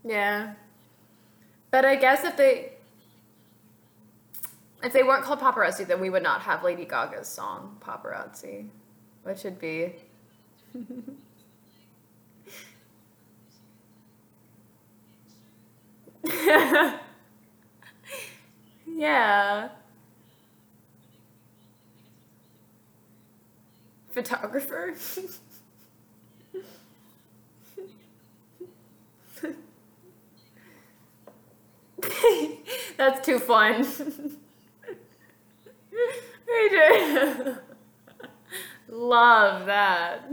[0.03, 0.53] Yeah.
[1.69, 2.73] But I guess if they
[4.83, 8.67] if they weren't called paparazzi, then we would not have Lady Gaga's song Paparazzi,
[9.23, 9.93] which would be
[18.85, 19.69] Yeah.
[24.11, 24.93] Photographer.
[32.97, 33.85] That's too fun.
[38.89, 40.23] Love that.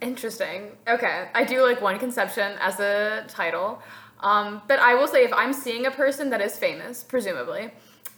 [0.00, 0.70] Interesting.
[0.88, 3.82] Okay, I do like one conception as a title,
[4.20, 7.70] um, but I will say if I'm seeing a person that is famous, presumably,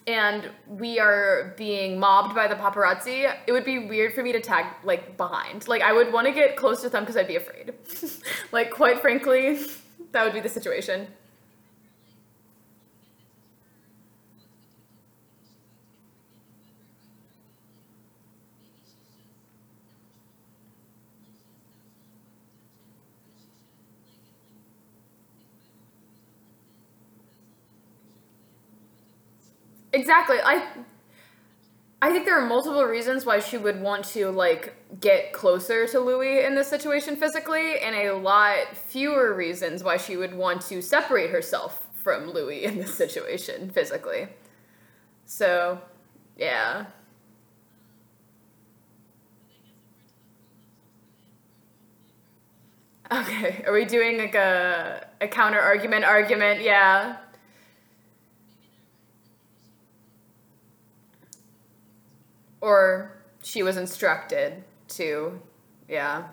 [0.06, 4.40] and we are being mobbed by the paparazzi, it would be weird for me to
[4.40, 5.66] tag like behind.
[5.68, 7.74] Like I would want to get close to them because I'd be afraid.
[8.52, 9.60] like quite frankly,
[10.12, 11.08] that would be the situation.
[29.93, 30.38] Exactly.
[30.43, 30.66] I
[32.01, 36.01] I think there are multiple reasons why she would want to like get closer to
[36.01, 40.82] Louis in this situation physically, and a lot fewer reasons why she would want to
[40.82, 44.28] separate herself from Louis in this situation physically.
[45.26, 45.80] So,
[46.38, 46.86] yeah.
[53.11, 56.62] Okay, are we doing like a a counter argument argument?
[56.62, 57.16] Yeah.
[62.62, 65.40] Or she was instructed to,
[65.88, 66.28] yeah.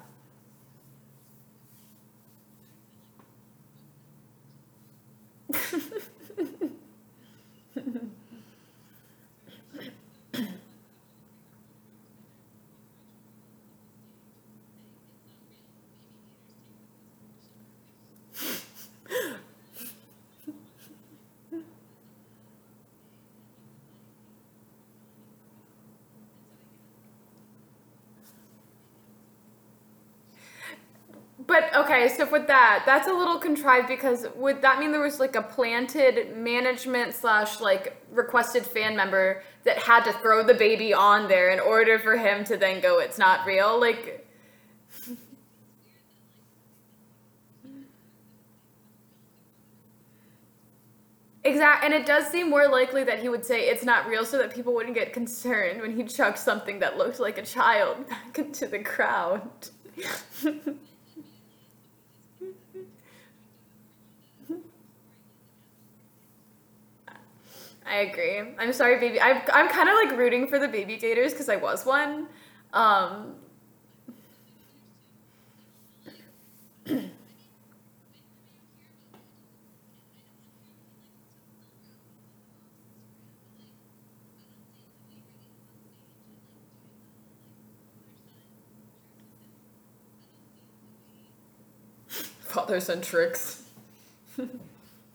[31.50, 35.20] But okay, so with that, that's a little contrived because would that mean there was
[35.20, 40.94] like a planted management slash like requested fan member that had to throw the baby
[40.94, 43.80] on there in order for him to then go, it's not real?
[43.82, 44.30] Like,
[51.44, 54.38] exact, and it does seem more likely that he would say it's not real so
[54.38, 58.38] that people wouldn't get concerned when he chucked something that looked like a child back
[58.38, 59.50] into the crowd.
[67.90, 68.40] I agree.
[68.60, 69.20] I'm sorry, baby.
[69.20, 72.28] I'm, I'm kind of like rooting for the baby gators because I was one.
[72.74, 73.36] Um,
[92.40, 93.64] father son tricks.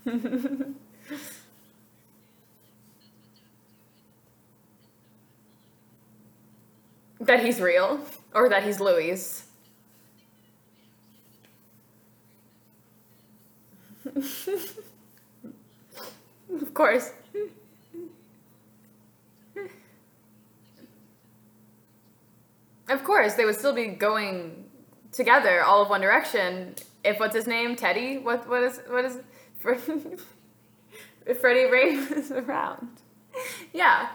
[7.26, 8.00] that he's real
[8.34, 9.44] or that he's Louis.
[14.14, 14.74] of
[16.74, 17.12] course.
[22.88, 24.66] Of course, they would still be going
[25.10, 26.74] together, all of One Direction.
[27.02, 28.18] If what's his name, Teddy?
[28.18, 29.18] What what is what is
[31.26, 32.88] if Freddie Ray was around?
[33.72, 34.10] Yeah.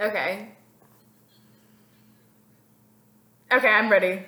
[0.00, 0.48] Okay.
[3.52, 4.24] Okay, I'm ready.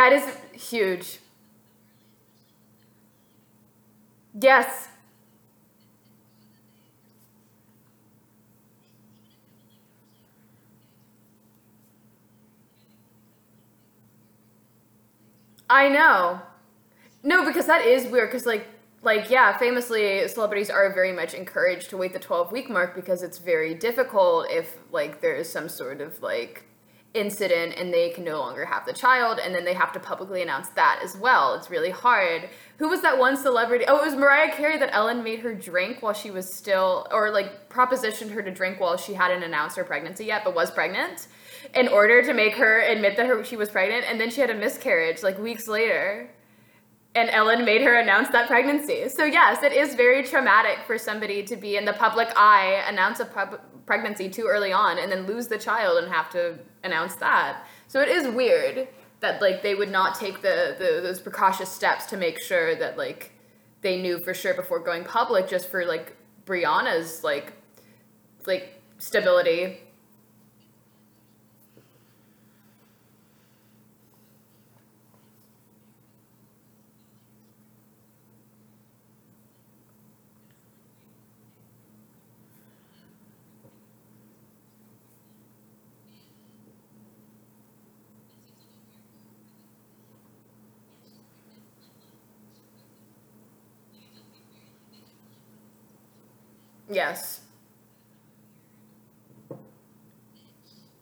[0.00, 0.24] That is
[0.54, 1.18] huge.
[4.40, 4.88] Yes.
[15.68, 16.40] I know.
[17.22, 18.30] No, because that is weird.
[18.30, 18.66] Because like,
[19.02, 23.22] like yeah, famously, celebrities are very much encouraged to wait the twelve week mark because
[23.22, 26.64] it's very difficult if like there is some sort of like
[27.12, 30.42] incident and they can no longer have the child and then they have to publicly
[30.42, 31.54] announce that as well.
[31.54, 32.48] It's really hard.
[32.78, 33.84] Who was that one celebrity?
[33.88, 37.30] Oh it was mariah carey that ellen made her drink while she was still or
[37.30, 41.26] like propositioned her to drink while she hadn't announced her pregnancy yet but was pregnant
[41.74, 44.50] in order to make her admit that her, she was pregnant and then she had
[44.50, 46.30] a miscarriage like weeks later
[47.14, 49.08] and Ellen made her announce that pregnancy.
[49.08, 53.18] So yes, it is very traumatic for somebody to be in the public eye, announce
[53.20, 57.16] a pub- pregnancy too early on, and then lose the child and have to announce
[57.16, 57.66] that.
[57.88, 58.88] So it is weird.
[59.20, 62.96] that like they would not take the, the those precautious steps to make sure that
[62.96, 63.32] like
[63.82, 67.52] they knew for sure before going public just for like Briana's like
[68.46, 69.80] like stability.
[96.90, 97.40] Yes.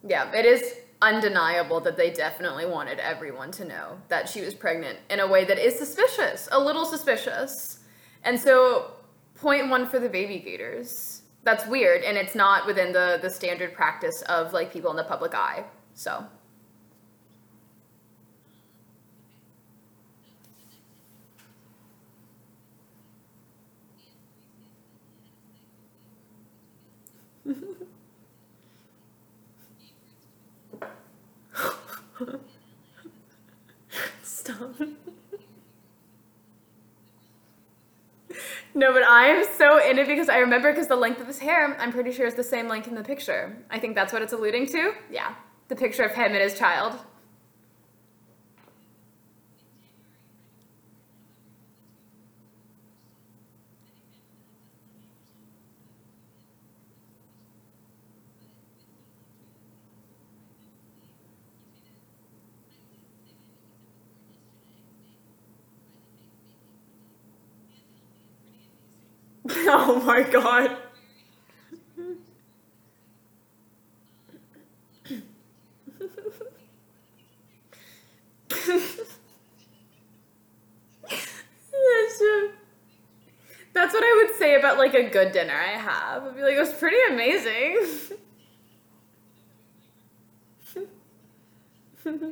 [0.06, 4.98] Yeah, it is undeniable that they definitely wanted everyone to know that she was pregnant
[5.10, 7.80] in a way that is suspicious, a little suspicious.
[8.24, 8.92] And so,
[9.34, 11.22] point one for the baby gators.
[11.44, 15.04] That's weird, and it's not within the the standard practice of like people in the
[15.04, 15.64] public eye.
[15.94, 16.26] So.
[34.22, 34.74] Stop.
[38.74, 41.76] No, but I'm so in it because I remember because the length of his hair,
[41.80, 43.56] I'm pretty sure is the same length in the picture.
[43.70, 44.92] I think that's what it's alluding to.
[45.10, 45.34] Yeah,
[45.68, 46.98] the picture of him and his child.
[69.70, 70.76] oh my god.
[83.74, 86.24] That's what I would say about like a good dinner I have.
[86.24, 87.86] I'd be like, it was pretty amazing.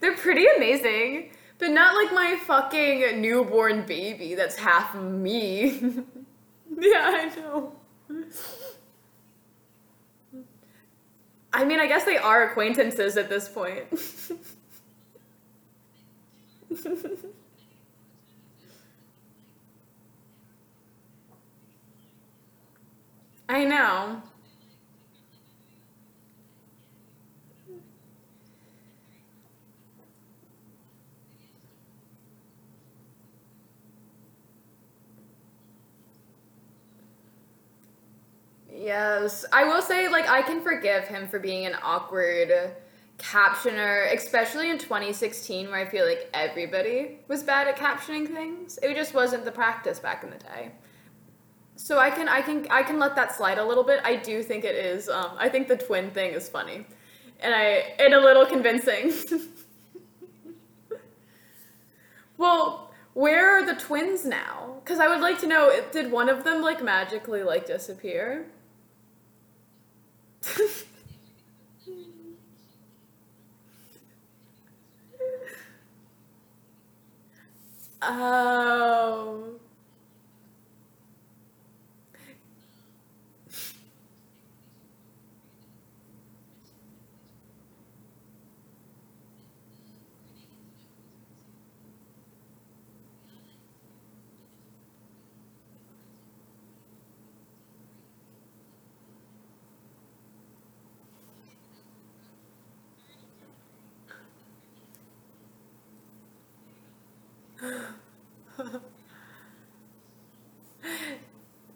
[0.00, 1.31] They're pretty amazing.
[1.62, 5.78] But not like my fucking newborn baby that's half me.
[6.76, 7.72] yeah, I know.
[11.52, 13.84] I mean, I guess they are acquaintances at this point.
[23.48, 24.20] I know.
[38.82, 39.44] Yes.
[39.52, 42.72] I will say, like, I can forgive him for being an awkward
[43.16, 48.80] captioner, especially in 2016, where I feel like everybody was bad at captioning things.
[48.82, 50.72] It just wasn't the practice back in the day.
[51.76, 54.00] So I can I can I can let that slide a little bit.
[54.04, 55.08] I do think it is.
[55.08, 56.84] Um, I think the twin thing is funny,
[57.40, 59.12] and I and a little convincing.
[62.36, 64.76] well, where are the twins now?
[64.84, 65.72] Because I would like to know.
[65.92, 68.46] Did one of them like magically like disappear?
[78.02, 79.58] Oh.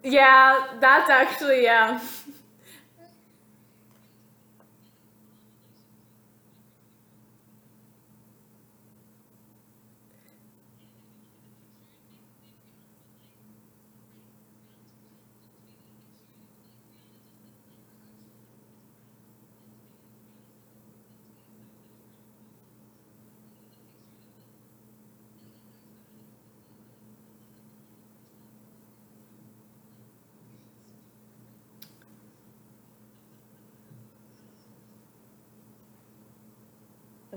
[0.07, 2.01] yeah, that's actually, yeah.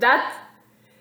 [0.00, 0.36] That's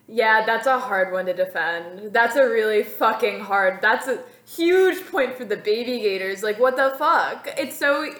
[0.07, 2.13] yeah, that's a hard one to defend.
[2.13, 3.79] That's a really fucking hard.
[3.81, 6.43] That's a huge point for the baby gators.
[6.43, 7.47] Like what the fuck?
[7.57, 8.11] It's so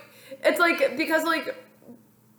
[0.44, 1.56] it's like because like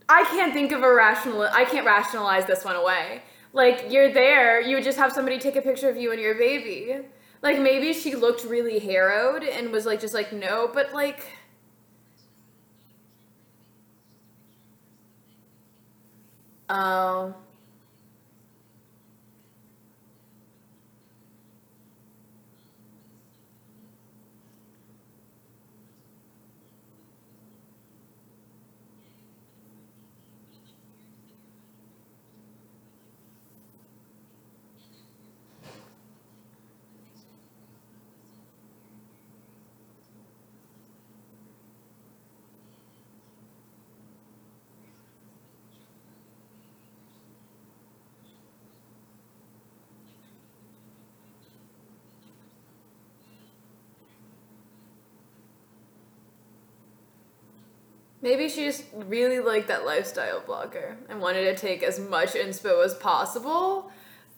[0.09, 1.43] I can't think of a rational.
[1.43, 3.23] I can't rationalize this one away.
[3.53, 6.35] Like you're there, you would just have somebody take a picture of you and your
[6.37, 6.99] baby.
[7.43, 11.27] Like maybe she looked really harrowed and was like just like no, but like
[16.69, 17.35] Oh.
[58.23, 62.85] Maybe she just really liked that lifestyle blogger and wanted to take as much inspo
[62.85, 63.91] as possible.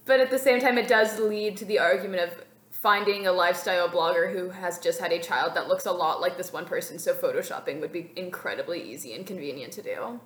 [0.04, 3.88] But at the same time, it does lead to the argument of finding a lifestyle
[3.88, 6.98] blogger who has just had a child that looks a lot like this one person,
[6.98, 10.20] so photoshopping would be incredibly easy and convenient to do.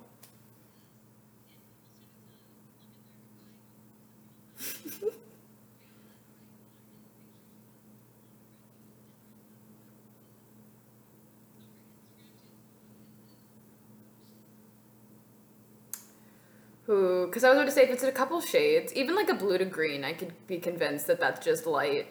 [16.87, 19.33] Who, because I was going to say, if it's a couple shades, even like a
[19.33, 22.07] blue to green, I could be convinced that that's just light.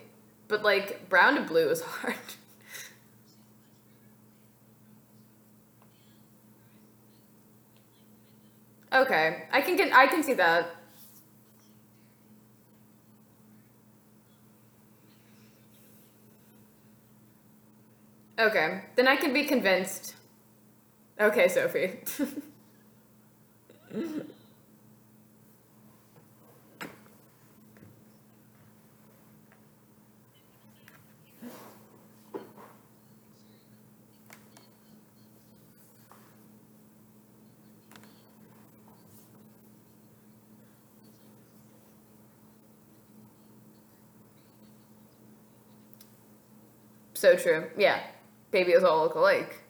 [0.48, 2.14] But like brown to blue is hard.
[8.92, 10.68] okay, I can get, I can see that.
[18.38, 20.14] Okay, then I can be convinced.
[21.18, 22.00] Okay, Sophie.
[47.26, 47.64] So true.
[47.76, 47.98] Yeah.
[48.52, 49.60] Babies all look alike.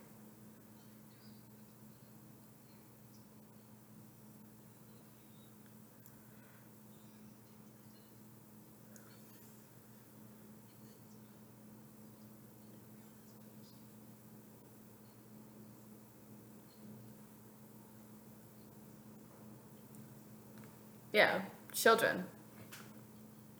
[21.15, 21.41] Yeah,
[21.73, 22.25] children.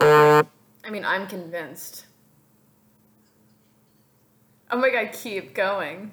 [0.03, 0.44] I
[0.90, 2.05] mean, I'm convinced.
[4.70, 6.10] Oh my god, keep going.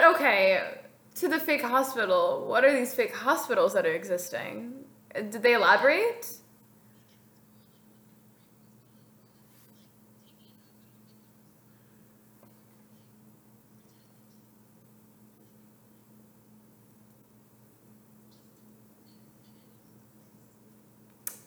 [0.00, 0.62] But okay,
[1.16, 4.72] to the fake hospital, what are these fake hospitals that are existing?
[5.14, 6.26] Did they elaborate?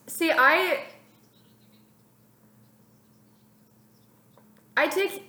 [0.05, 0.85] See, I
[4.77, 5.22] I take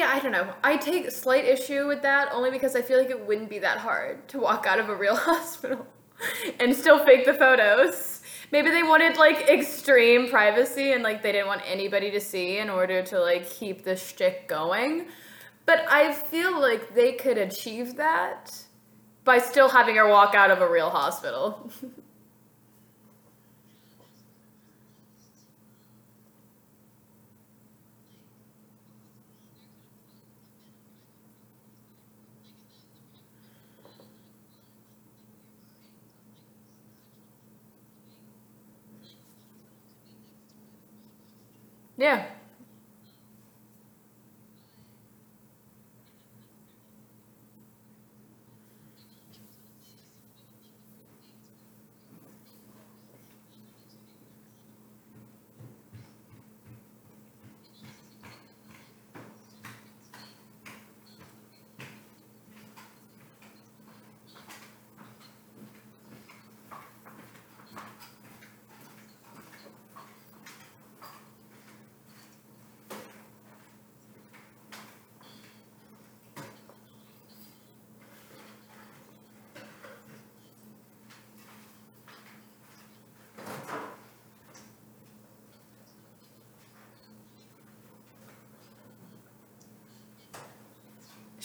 [0.00, 0.52] maybe I don't know.
[0.64, 3.78] I take slight issue with that only because I feel like it wouldn't be that
[3.78, 5.86] hard to walk out of a real hospital
[6.58, 8.22] and still fake the photos.
[8.52, 12.68] Maybe they wanted like extreme privacy and like they didn't want anybody to see in
[12.68, 15.06] order to like keep the shtick going.
[15.66, 18.64] But I feel like they could achieve that
[19.24, 21.70] by still having her walk out of a real hospital.
[42.00, 42.24] Yeah.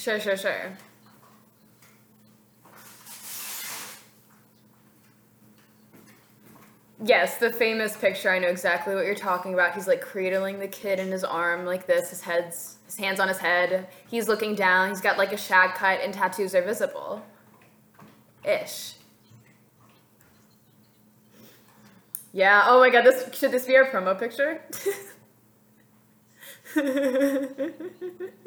[0.05, 0.77] Sure, sure, sure.
[7.03, 8.29] Yes, the famous picture.
[8.29, 9.73] I know exactly what you're talking about.
[9.73, 12.11] He's like cradling the kid in his arm like this.
[12.11, 13.87] His head's his hands on his head.
[14.07, 14.89] He's looking down.
[14.89, 17.25] He's got like a shag cut and tattoos are visible.
[18.43, 18.93] Ish.
[22.31, 22.65] Yeah.
[22.67, 24.61] Oh my god, this should this be our promo picture?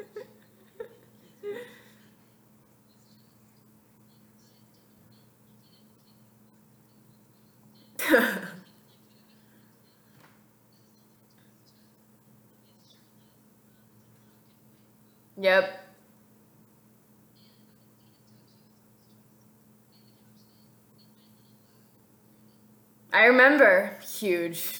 [15.37, 15.85] yep.
[23.13, 23.97] I remember.
[24.01, 24.79] Huge.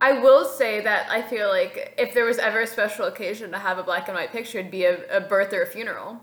[0.00, 3.58] I will say that I feel like if there was ever a special occasion to
[3.58, 6.20] have a black and white picture, it'd be a, a birth or a funeral.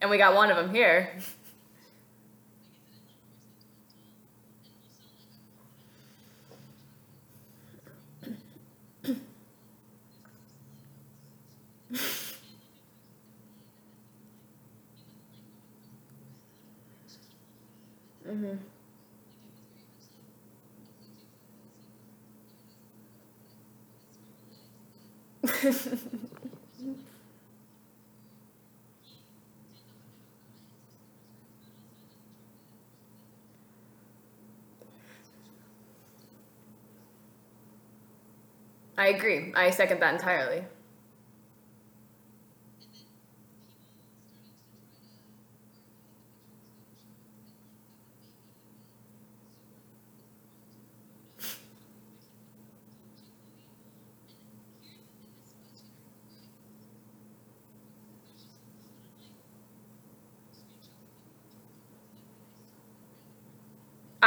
[0.00, 1.12] And we got one of them here.
[18.26, 18.56] mm-hmm.
[38.98, 39.52] I agree.
[39.56, 40.64] I second that entirely.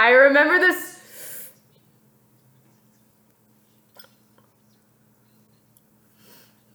[0.01, 0.99] I remember this.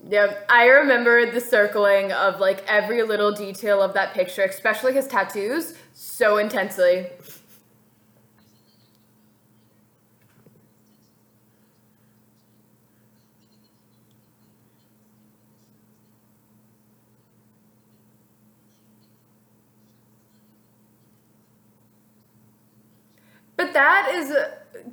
[0.08, 5.08] Yep, I remember the circling of like every little detail of that picture, especially his
[5.08, 7.08] tattoos, so intensely.
[23.56, 24.32] But that is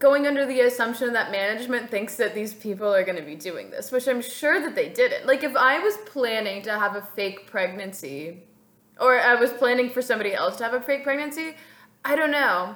[0.04, 3.72] going under the assumption that management thinks that these people are going to be doing
[3.72, 5.26] this, which I'm sure that they didn't.
[5.26, 8.44] Like, if I was planning to have a fake pregnancy,
[9.00, 11.56] or I was planning for somebody else to have a fake pregnancy,
[12.04, 12.76] I don't know.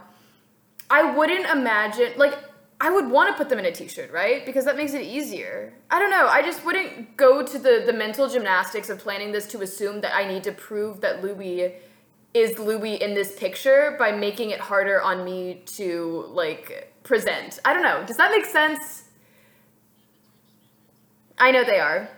[0.90, 2.36] I wouldn't imagine, like,
[2.80, 4.46] I would want to put them in a t-shirt, right?
[4.46, 5.74] Because that makes it easier.
[5.92, 6.28] I don't know.
[6.28, 10.16] I just wouldn't go to the the mental gymnastics of planning this to assume that
[10.16, 11.74] I need to prove that Louis
[12.38, 17.60] is Louis in this picture by making it harder on me to like present.
[17.66, 18.04] I don't know.
[18.06, 19.06] Does that make sense?
[21.40, 22.10] I know they are.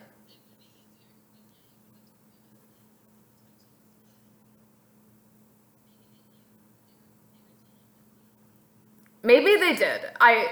[9.23, 10.01] Maybe they did.
[10.19, 10.47] I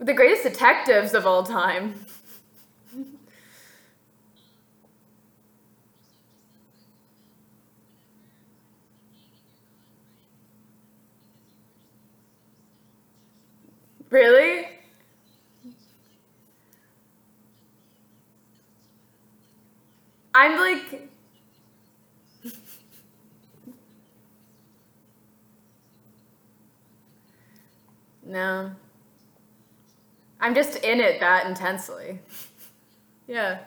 [0.00, 2.06] the greatest detectives of all time.
[14.10, 14.66] Really?
[20.34, 21.10] I'm like.
[28.24, 28.70] no.
[30.40, 32.20] I'm just in it that intensely.
[33.26, 33.58] yeah.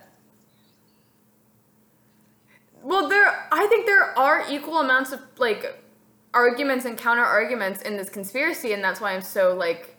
[2.82, 5.84] Well, there, I think there are equal amounts of like
[6.34, 9.91] arguments and counter arguments in this conspiracy, and that's why I'm so like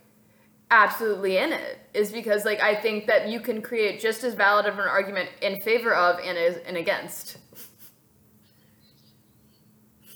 [0.73, 4.65] absolutely in it is because like I think that you can create just as valid
[4.67, 7.37] of an argument in favor of and is and against.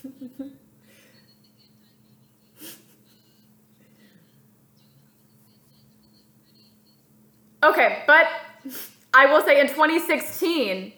[7.62, 8.26] okay, but
[9.12, 10.94] I will say in 2016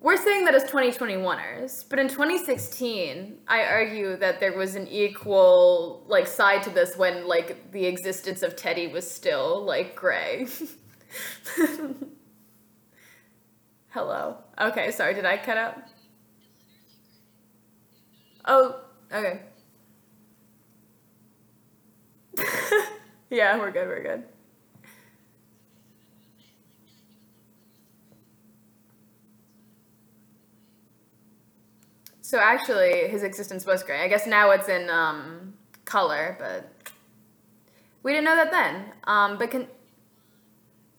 [0.00, 6.04] we're saying that as 2021ers, but in 2016, I argue that there was an equal
[6.06, 10.46] like side to this when like the existence of Teddy was still like gray.
[13.90, 14.38] Hello.
[14.58, 15.76] Okay, sorry, did I cut out?
[18.46, 18.80] Oh,
[19.12, 19.42] okay.
[23.30, 24.24] yeah, we're good, we're good.
[32.30, 34.04] So actually, his existence was gray.
[34.04, 35.52] I guess now it's in um,
[35.84, 36.70] color, but
[38.04, 38.84] we didn't know that then.
[39.02, 39.66] Um, but can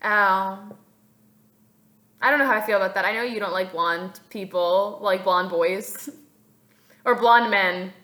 [0.04, 0.76] oh,
[2.20, 3.06] I don't know how I feel about that.
[3.06, 6.10] I know you don't like blonde people, like blonde boys,
[7.06, 7.94] or blonde men.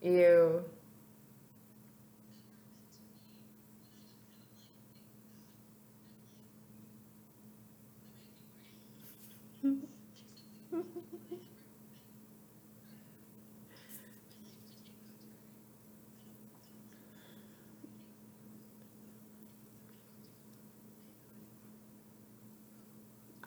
[0.00, 0.64] Ew.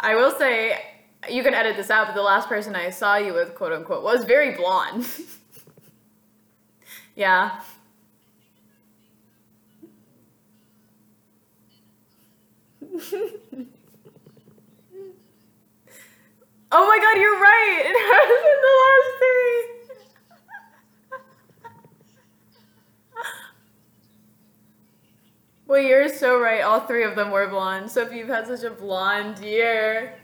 [0.06, 0.80] I will say,
[1.28, 4.04] you can edit this out, but the last person I saw you with, quote unquote,
[4.04, 5.08] was very blonde.
[7.16, 7.60] yeah.
[16.72, 17.82] oh my god, you're right!
[17.84, 19.75] It has been the last three!
[25.76, 26.62] Well, you're so right.
[26.62, 27.92] All three of them were blonde.
[27.92, 30.18] So if you've had such a blonde year.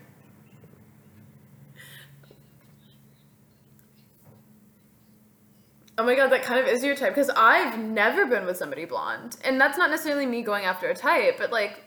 [5.98, 7.14] Oh my god, that kind of is your type.
[7.14, 9.36] Because I've never been with somebody blonde.
[9.44, 11.84] And that's not necessarily me going after a type, but like,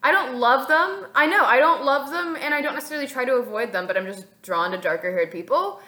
[0.00, 1.08] I don't love them.
[1.16, 3.96] I know, I don't love them, and I don't necessarily try to avoid them, but
[3.96, 5.80] I'm just drawn to darker haired people.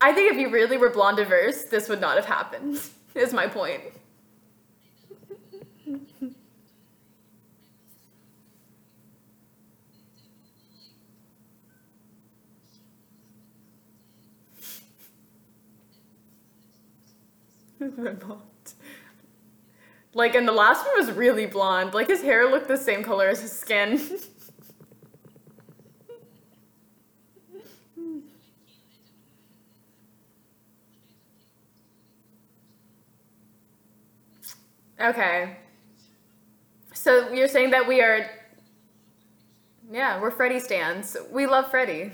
[0.00, 2.80] I think if you really were blonde diverse, this would not have happened,
[3.14, 3.82] is my point.
[17.96, 18.42] blonde.
[20.14, 21.94] Like, and the last one was really blonde.
[21.94, 23.98] Like, his hair looked the same color as his skin.
[35.00, 35.56] okay.
[36.94, 38.26] So you're saying that we are.
[39.90, 41.16] Yeah, we're Freddie stands.
[41.30, 42.12] We love Freddie.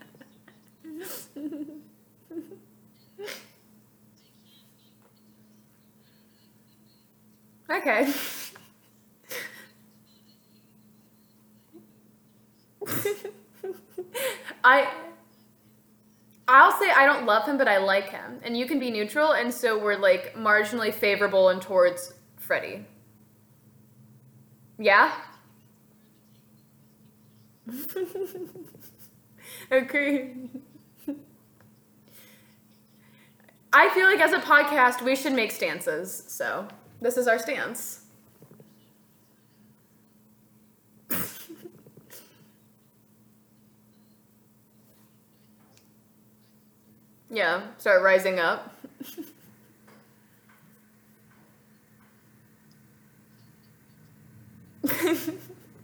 [7.70, 8.12] okay.
[14.64, 14.88] I
[16.48, 19.34] I'll say I don't love him, but I like him, and you can be neutral,
[19.34, 22.86] and so we're like marginally favorable and towards Freddie.
[24.80, 25.12] Yeah.
[29.72, 30.50] Agree.
[33.78, 36.24] I feel like as a podcast, we should make stances.
[36.28, 36.68] So
[37.00, 38.02] this is our stance.
[47.30, 48.74] yeah, start rising up.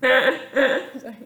[0.02, 1.15] Sorry.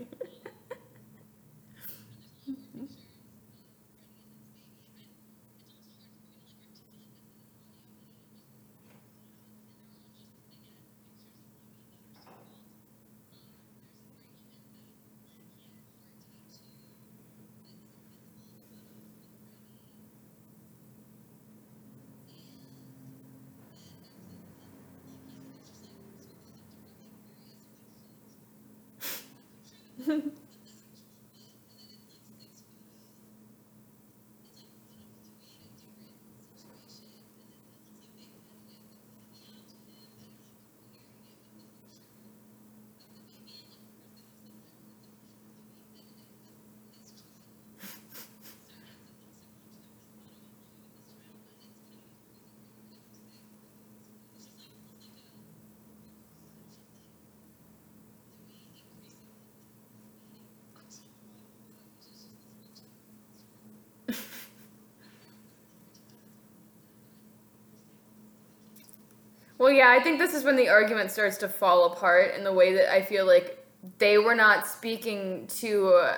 [69.57, 72.53] Well, yeah, I think this is when the argument starts to fall apart in the
[72.53, 73.65] way that I feel like
[73.97, 76.11] they were not speaking to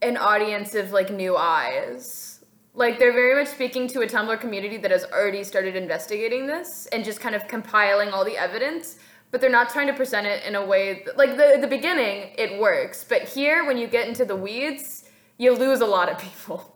[0.00, 2.44] an audience of like new eyes.
[2.74, 6.86] Like they're very much speaking to a Tumblr community that has already started investigating this
[6.92, 8.96] and just kind of compiling all the evidence.
[9.32, 12.32] but they're not trying to present it in a way that, like the the beginning
[12.38, 15.04] it works, but here when you get into the weeds,
[15.38, 16.71] you lose a lot of people.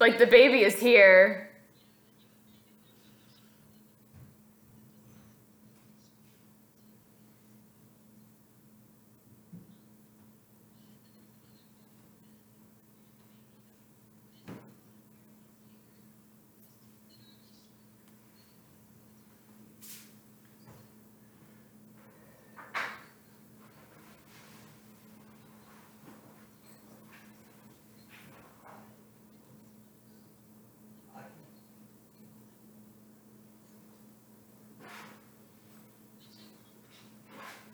[0.00, 1.49] Like the baby is here.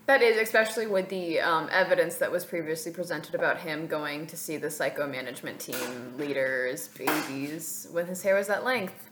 [0.07, 4.37] That is, especially with the um, evidence that was previously presented about him going to
[4.37, 9.09] see the psycho management team leaders, babies, when his hair was that length.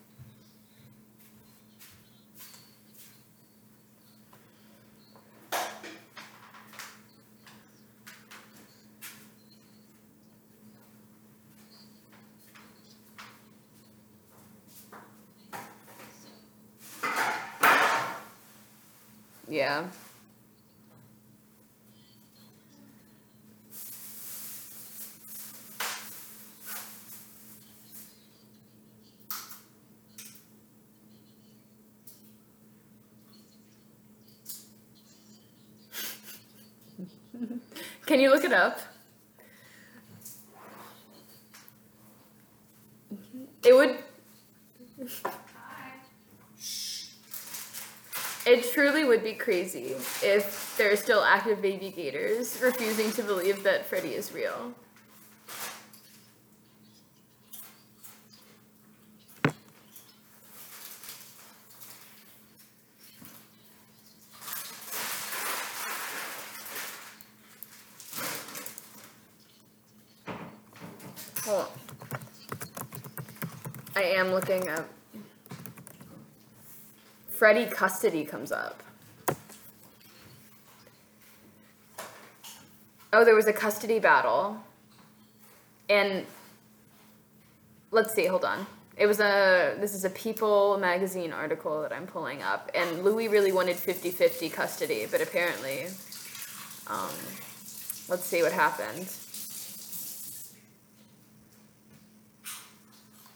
[19.50, 19.88] Yeah.
[38.16, 38.80] Can you look it up?
[43.62, 43.98] It would.
[48.46, 53.64] It truly would be crazy if there are still active baby gators refusing to believe
[53.64, 54.74] that Freddie is real.
[71.46, 71.68] Hold on.
[73.96, 74.90] I am looking up.
[77.30, 78.82] Freddie custody comes up.
[83.14, 84.58] Oh, there was a custody battle.
[85.88, 86.26] And
[87.92, 88.66] let's see, hold on.
[88.98, 93.28] It was a this is a People magazine article that I'm pulling up and Louis
[93.28, 95.86] really wanted 50-50 custody, but apparently
[96.88, 97.12] um,
[98.10, 99.14] let's see what happened.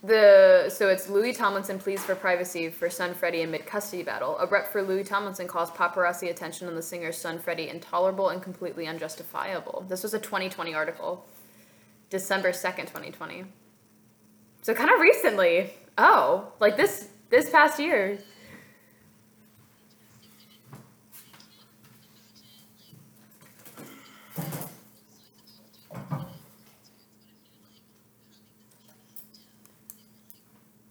[0.01, 4.37] The so it's Louis Tomlinson pleads for privacy for son Freddie amid custody battle.
[4.39, 8.41] A rep for Louis Tomlinson calls paparazzi attention on the singer's son Freddie intolerable and
[8.41, 9.85] completely unjustifiable.
[9.89, 11.25] This was a 2020 article,
[12.09, 13.43] December 2nd, 2020.
[14.61, 15.73] So kind of recently.
[15.97, 18.19] Oh, like this this past year.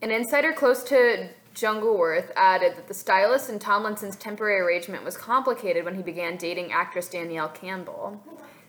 [0.00, 5.84] An insider close to Jungwirth added that the stylist and Tomlinson's temporary arrangement was complicated
[5.84, 8.22] when he began dating actress Danielle Campbell.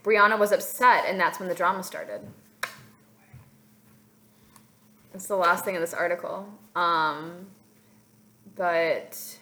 [0.03, 2.21] Briana was upset, and that's when the drama started.
[5.11, 6.47] That's the last thing in this article.
[6.75, 7.47] Um,
[8.55, 9.37] but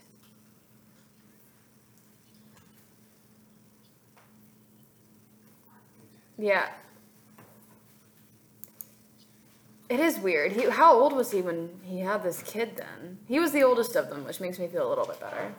[6.37, 6.69] yeah,
[9.89, 10.51] it is weird.
[10.51, 13.17] He, how old was he when he had this kid then?
[13.27, 15.53] He was the oldest of them, which makes me feel a little bit better.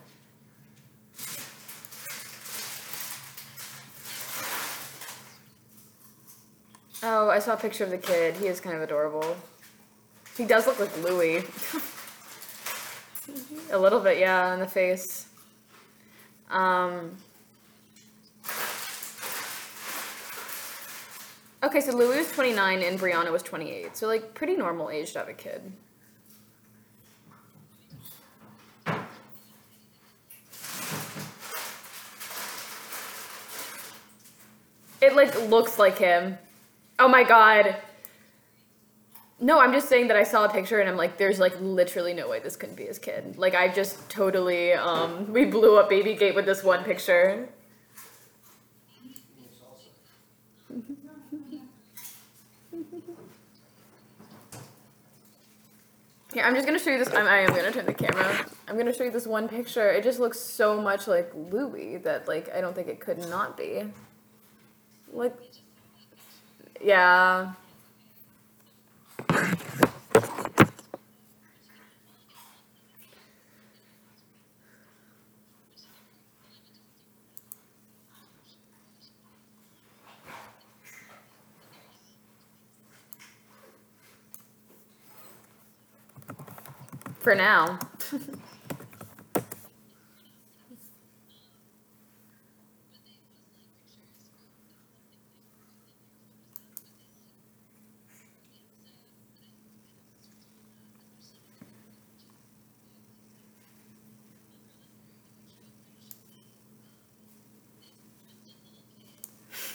[7.02, 8.36] Oh, I saw a picture of the kid.
[8.36, 9.36] He is kind of adorable.
[10.36, 11.38] He does look like Louis.
[13.70, 15.26] a little bit, yeah, in the face.
[16.50, 17.16] Um,
[21.62, 23.96] okay, so Louis was 29 and Briana was 28.
[23.96, 25.72] So, like, pretty normal age to have a kid.
[35.00, 36.38] It, like, looks like him.
[36.98, 37.76] Oh my god.
[39.40, 42.12] No, I'm just saying that I saw a picture and I'm like, there's like literally
[42.12, 43.38] no way this couldn't be his kid.
[43.38, 47.48] Like I just totally um we blew up Baby Gate with this one picture.
[56.32, 57.08] Here, I'm just gonna show you this.
[57.14, 58.44] I'm, I am gonna turn the camera.
[58.68, 59.90] I'm gonna show you this one picture.
[59.90, 63.56] It just looks so much like Louis that like I don't think it could not
[63.56, 63.84] be.
[65.10, 65.34] Like,
[66.82, 67.54] yeah.
[87.28, 87.78] For now.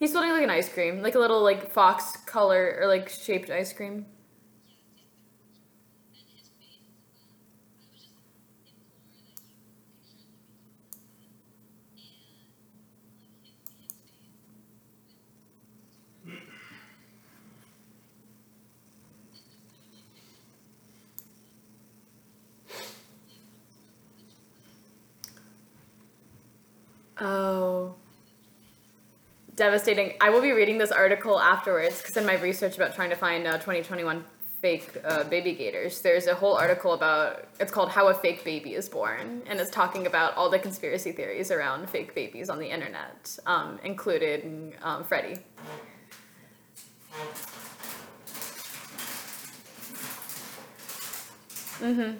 [0.00, 3.72] He's holding like an cream, like a little like fox color or like shaped ice
[3.72, 4.06] cream.
[29.62, 30.14] Devastating.
[30.20, 33.46] I will be reading this article afterwards because in my research about trying to find
[33.46, 34.24] uh, 2021
[34.60, 38.74] fake uh, baby gators, there's a whole article about it's called How a Fake Baby
[38.74, 42.66] is Born, and it's talking about all the conspiracy theories around fake babies on the
[42.66, 45.38] internet, um, including um, Freddie.
[51.78, 52.14] Mm-hmm.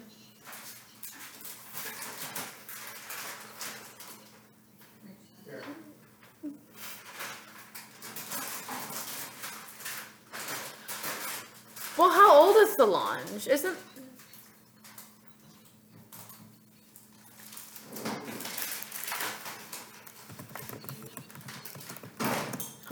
[12.03, 13.47] Well, how old Solange?
[13.49, 13.77] Isn't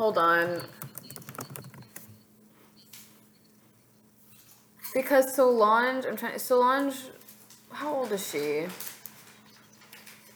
[0.01, 0.62] Hold on.
[4.94, 6.39] Because Solange, I'm trying.
[6.39, 6.94] Solange,
[7.70, 8.65] how old is she?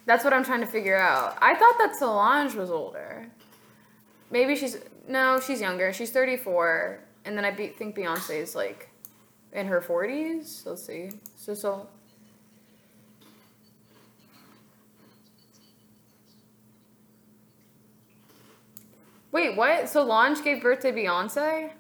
[0.05, 1.39] That's what I'm trying to figure out.
[1.41, 3.27] I thought that Solange was older.
[4.31, 4.77] Maybe she's
[5.09, 5.95] no, she's younger.
[5.95, 8.91] She's 34, and then I be, think Beyonce is like
[9.55, 10.67] in her 40s.
[10.67, 11.11] Let's see.
[11.37, 11.89] So so.
[19.33, 19.89] Wait, what?
[19.89, 21.71] Solange gave birth to Beyonce?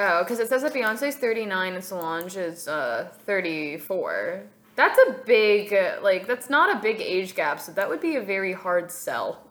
[0.00, 4.44] Oh, because it says that Beyonce's 39 and Solange is uh, 34.
[4.76, 8.20] That's a big, like, that's not a big age gap, so that would be a
[8.20, 9.42] very hard sell.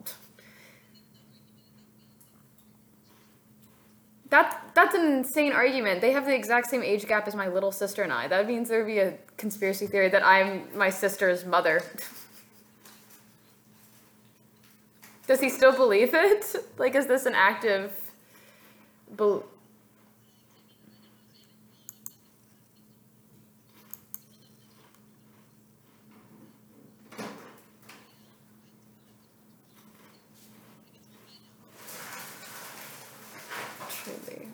[4.30, 6.02] That, that's an insane argument.
[6.02, 8.28] They have the exact same age gap as my little sister and I.
[8.28, 11.80] That means there would be a conspiracy theory that I'm my sister's mother.
[15.26, 16.54] Does he still believe it?
[16.78, 17.92] Like, is this an active...
[19.10, 19.44] Bel-
[33.90, 34.48] Truly.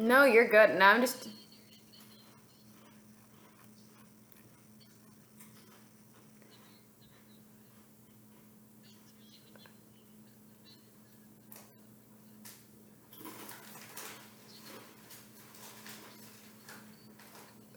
[0.00, 0.78] No, you're good.
[0.78, 1.28] Now I'm just.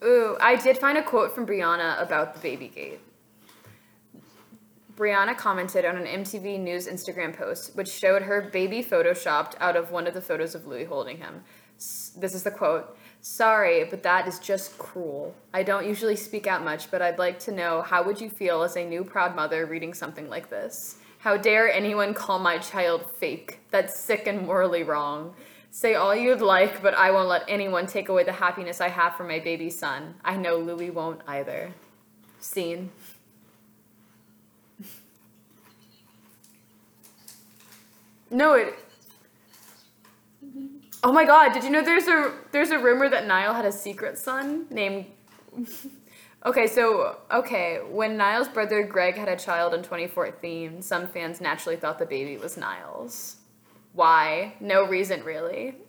[0.02, 3.02] Ooh, I did find a quote from Briana about the baby gate.
[4.96, 9.92] Briana commented on an MTV News Instagram post, which showed her baby photoshopped out of
[9.92, 11.44] one of the photos of Louis holding him.
[12.16, 15.34] This is the quote Sorry, but that is just cruel.
[15.54, 18.64] I don't usually speak out much, but I'd like to know how would you feel
[18.64, 20.98] as a new proud mother reading something like this?
[21.20, 23.60] How dare anyone call my child fake?
[23.72, 25.34] That's sick and morally wrong.
[25.72, 29.16] Say all you'd like, but I won't let anyone take away the happiness I have
[29.16, 30.16] for my baby son.
[30.26, 31.74] I know Louis won't either.
[32.42, 32.92] Scene.
[38.30, 38.76] No, it.
[41.06, 41.52] Oh my God!
[41.52, 45.06] Did you know there's a there's a rumor that Niall had a secret son named.
[46.46, 51.76] okay, so okay, when Niall's brother Greg had a child in 2014, some fans naturally
[51.76, 53.36] thought the baby was Niall's.
[53.92, 54.54] Why?
[54.62, 55.76] No reason really.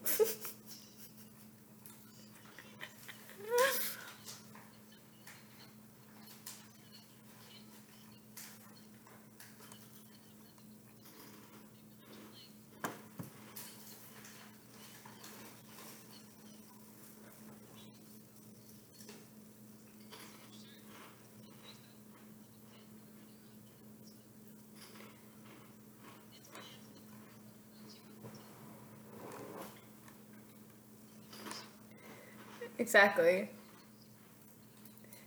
[32.85, 33.49] Exactly.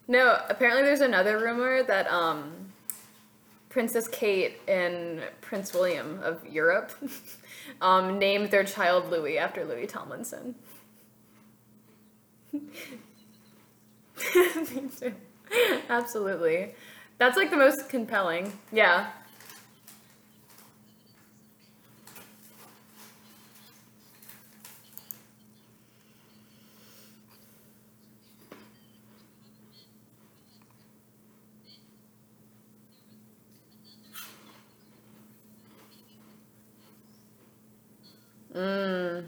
[0.06, 2.52] No, apparently there's another rumor that um,
[3.68, 6.93] Princess Kate and Prince William of Europe
[7.80, 10.55] um, named their child Louis after Louis Tomlinson.
[15.89, 16.76] Absolutely.
[17.18, 18.52] That's like the most compelling.
[18.70, 19.10] Yeah.
[38.59, 39.24] Mm.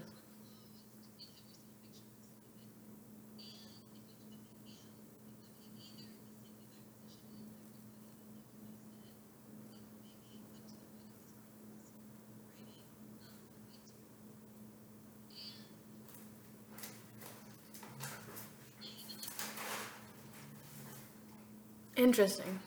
[21.95, 22.59] Interesting.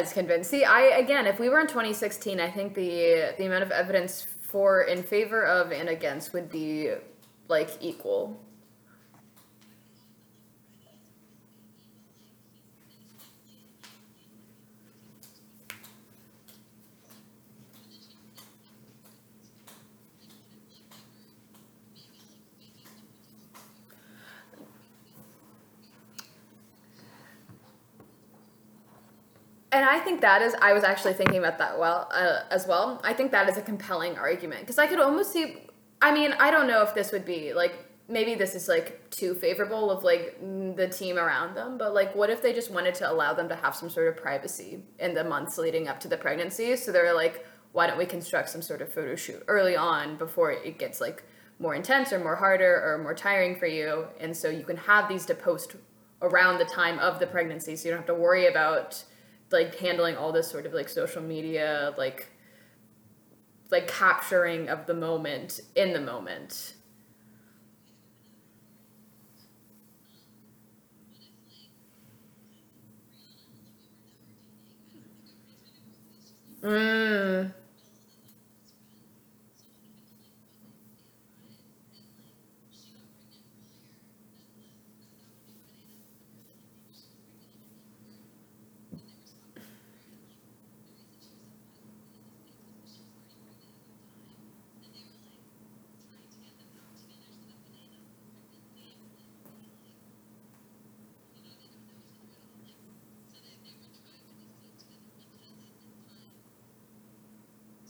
[0.00, 0.50] Is convinced.
[0.50, 4.26] See, I again, if we were in 2016, I think the the amount of evidence
[4.42, 6.92] for in favor of and against would be
[7.48, 8.40] like equal.
[30.06, 33.00] Think that is, I was actually thinking about that well uh, as well.
[33.02, 35.56] I think that is a compelling argument because I could almost see.
[36.00, 37.74] I mean, I don't know if this would be like
[38.08, 40.38] maybe this is like too favorable of like
[40.76, 43.56] the team around them, but like what if they just wanted to allow them to
[43.56, 46.76] have some sort of privacy in the months leading up to the pregnancy?
[46.76, 50.52] So they're like, why don't we construct some sort of photo shoot early on before
[50.52, 51.24] it gets like
[51.58, 55.08] more intense or more harder or more tiring for you, and so you can have
[55.08, 55.74] these to post
[56.22, 59.02] around the time of the pregnancy, so you don't have to worry about
[59.50, 62.28] like handling all this sort of like social media like
[63.70, 66.74] like capturing of the moment in the moment
[76.62, 77.52] mm.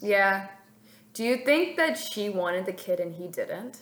[0.07, 0.47] Yeah.
[1.15, 3.79] Do you think that she wanted the kid and he didn't?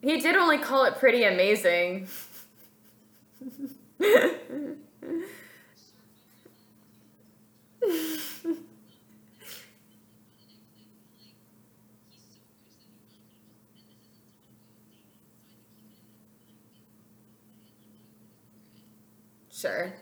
[0.00, 2.08] He did only call it pretty amazing.
[19.50, 19.92] Sure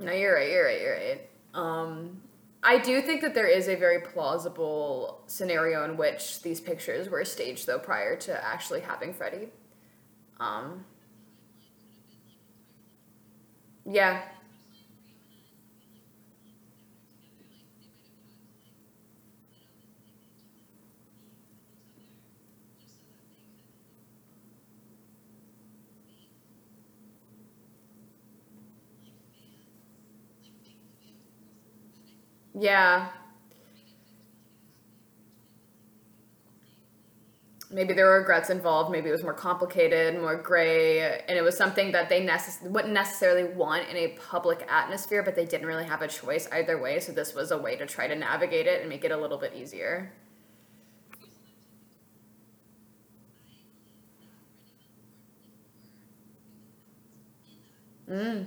[0.00, 0.50] No, you're right.
[0.50, 0.80] You're right.
[0.80, 1.20] You're right.
[1.54, 2.22] Um,
[2.62, 7.24] I do think that there is a very plausible scenario in which these pictures were
[7.24, 9.50] staged, though, prior to actually having Freddie.
[10.40, 10.84] Um,
[13.86, 14.22] yeah.
[32.60, 33.08] Yeah.
[37.72, 38.90] Maybe there were regrets involved.
[38.90, 42.92] Maybe it was more complicated, more gray, and it was something that they necess- wouldn't
[42.92, 46.98] necessarily want in a public atmosphere, but they didn't really have a choice either way.
[46.98, 49.38] So this was a way to try to navigate it and make it a little
[49.38, 50.12] bit easier.
[58.08, 58.46] Mm.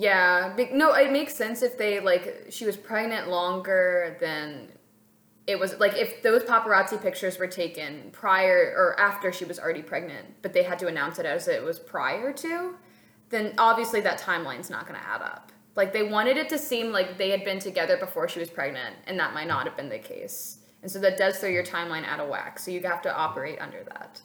[0.00, 4.68] Yeah, no, it makes sense if they like she was pregnant longer than
[5.46, 9.82] it was like if those paparazzi pictures were taken prior or after she was already
[9.82, 12.76] pregnant, but they had to announce it as it was prior to,
[13.28, 15.52] then obviously that timeline's not going to add up.
[15.76, 18.96] Like they wanted it to seem like they had been together before she was pregnant,
[19.06, 20.60] and that might not have been the case.
[20.80, 22.58] And so that does throw your timeline out of whack.
[22.58, 24.22] So you have to operate under that.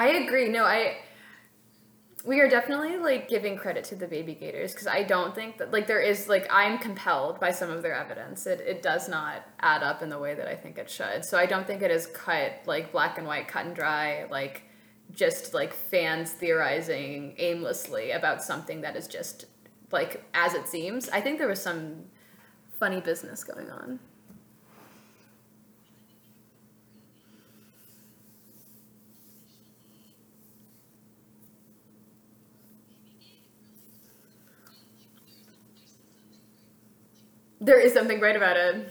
[0.00, 0.48] I agree.
[0.48, 0.96] No, I
[2.24, 5.72] we are definitely like giving credit to the baby gators because I don't think that
[5.72, 8.46] like there is like I'm compelled by some of their evidence.
[8.46, 11.22] It it does not add up in the way that I think it should.
[11.26, 14.62] So I don't think it is cut like black and white, cut and dry, like
[15.12, 19.44] just like fans theorizing aimlessly about something that is just
[19.92, 21.10] like as it seems.
[21.10, 22.04] I think there was some
[22.78, 24.00] funny business going on.
[37.60, 38.88] There is something great about it.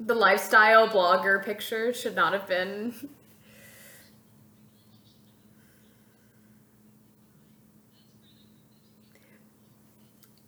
[0.00, 3.08] The lifestyle blogger picture should not have been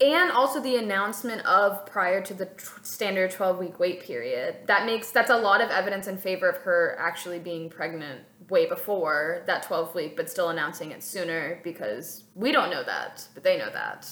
[0.06, 4.56] and also the announcement of prior to the tr- standard 12 week wait period.
[4.66, 8.66] That makes that's a lot of evidence in favor of her actually being pregnant way
[8.68, 13.42] before that 12 week but still announcing it sooner because we don't know that but
[13.42, 14.08] they know that.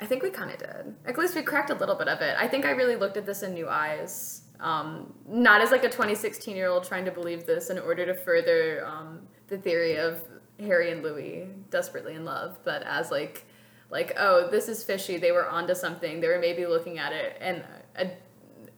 [0.00, 0.94] I think we kind of did.
[1.04, 2.34] At least we cracked a little bit of it.
[2.38, 4.42] I think i really looked at this in new eyes.
[4.58, 8.14] Um, not as like a 2016 year old trying to believe this in order to
[8.14, 10.22] further um, the theory of
[10.58, 13.46] harry and louis desperately in love but as like
[13.90, 15.16] like oh this is fishy.
[15.16, 16.20] They were onto something.
[16.20, 17.36] They were maybe looking at it.
[17.40, 17.64] And
[17.96, 18.10] a,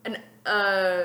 [0.05, 1.03] an uh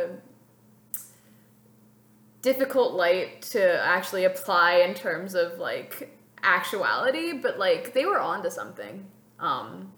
[2.41, 7.33] difficult light to actually apply in terms of like actuality.
[7.33, 9.05] But like they were onto something.
[9.39, 9.91] Um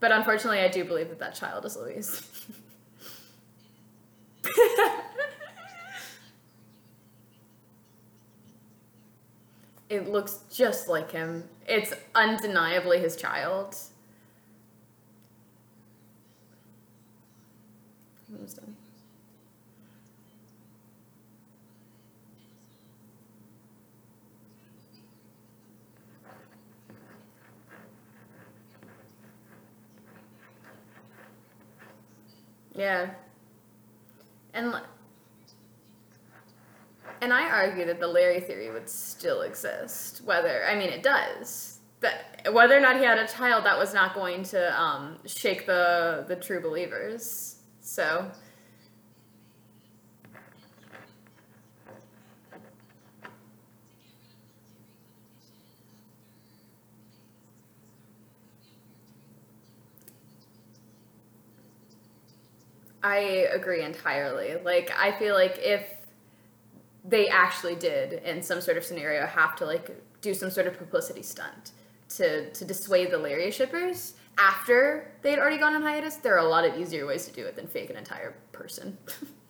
[0.00, 2.22] but unfortunately i do believe that that child is Louis'.
[9.88, 13.76] It looks just like him it's undeniably his child.
[32.74, 33.10] Yeah.
[34.52, 34.74] And
[37.24, 40.20] And I argue that the Larry theory would still exist.
[40.26, 41.78] Whether I mean it does.
[42.00, 45.64] That whether or not he had a child, that was not going to um, shake
[45.64, 47.62] the the true believers.
[47.80, 48.30] So
[63.02, 63.18] I
[63.52, 64.56] agree entirely.
[64.62, 65.86] Like I feel like if
[67.04, 69.90] they actually did in some sort of scenario have to like
[70.20, 71.72] do some sort of publicity stunt
[72.08, 76.44] to to dissuade the Larry shippers after they had already gone on hiatus, there are
[76.44, 78.98] a lot of easier ways to do it than fake an entire person.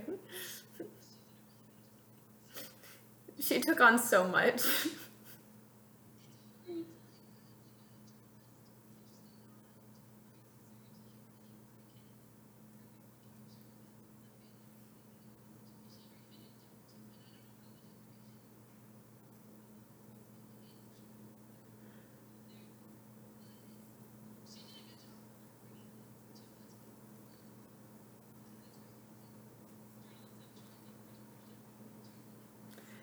[3.40, 4.62] She took on so much.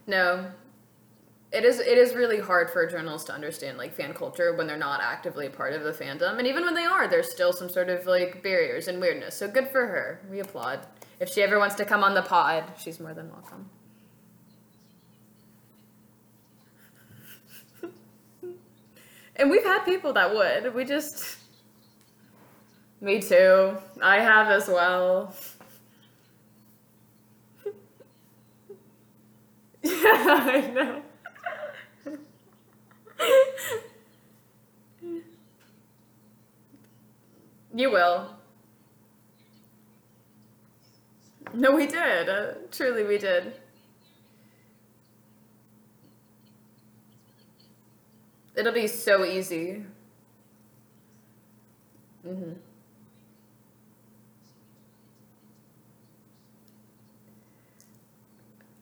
[0.09, 0.47] No.
[1.51, 4.75] It is it is really hard for journalists to understand like fan culture when they're
[4.77, 6.39] not actively part of the fandom.
[6.39, 9.35] And even when they are, there's still some sort of like barriers and weirdness.
[9.35, 10.19] So good for her.
[10.29, 10.79] We applaud.
[11.19, 13.69] If she ever wants to come on the pod, she's more than welcome.
[19.35, 20.73] and we've had people that would.
[20.73, 21.37] We just
[23.01, 23.77] Me too.
[24.01, 25.33] I have as well.
[29.85, 31.01] I know.
[37.73, 38.35] you will.
[41.53, 42.29] No, we did.
[42.29, 43.53] Uh, truly, we did.
[48.55, 49.85] It'll be so easy.
[52.23, 52.53] hmm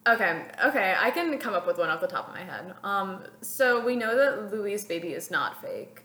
[0.07, 2.73] Okay, okay, I can come up with one off the top of my head.
[2.83, 6.03] Um, so we know that Louis' baby is not fake,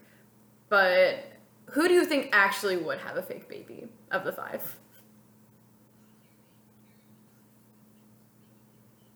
[0.68, 1.24] but
[1.66, 4.76] who do you think actually would have a fake baby of the five?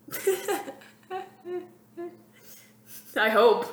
[3.16, 3.66] I hope.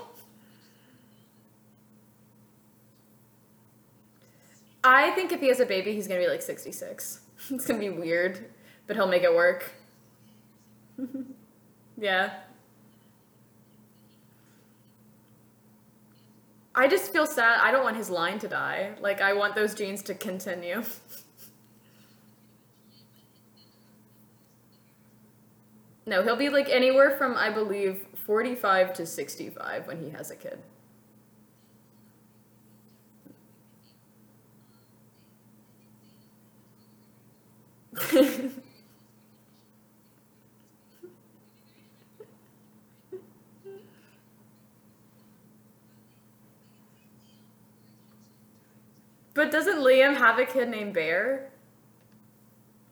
[4.83, 7.19] I think if he has a baby, he's gonna be like 66.
[7.49, 8.45] It's gonna be weird,
[8.87, 9.71] but he'll make it work.
[11.97, 12.31] yeah.
[16.75, 17.59] I just feel sad.
[17.61, 18.95] I don't want his line to die.
[18.99, 20.83] Like, I want those genes to continue.
[26.05, 30.35] no, he'll be like anywhere from, I believe, 45 to 65 when he has a
[30.35, 30.59] kid.
[49.33, 51.49] But doesn't Liam have a kid named Bear?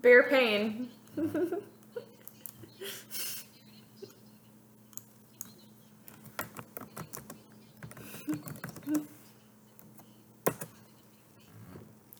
[0.01, 0.89] Bear Payne.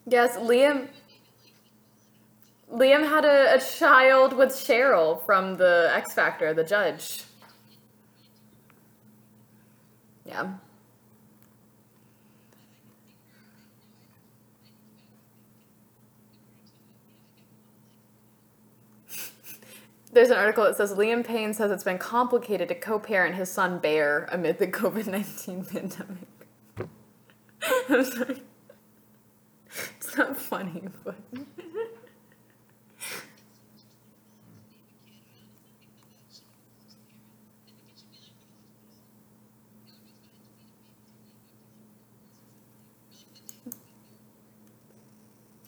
[0.06, 0.88] yes, Liam.
[2.72, 7.24] Liam had a, a child with Cheryl from the X Factor, the judge.
[10.26, 10.54] Yeah.
[20.14, 23.80] There's an article that says Liam Payne says it's been complicated to co-parent his son
[23.80, 26.28] Bear amid the COVID-19 pandemic.
[27.90, 28.44] I'm sorry.
[29.98, 31.16] It's not funny, but...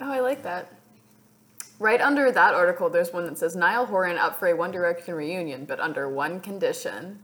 [0.01, 0.72] Oh, I like that.
[1.83, 5.15] Right under that article, there's one that says Niall Horan up for a One Direction
[5.15, 7.19] reunion, but under one condition.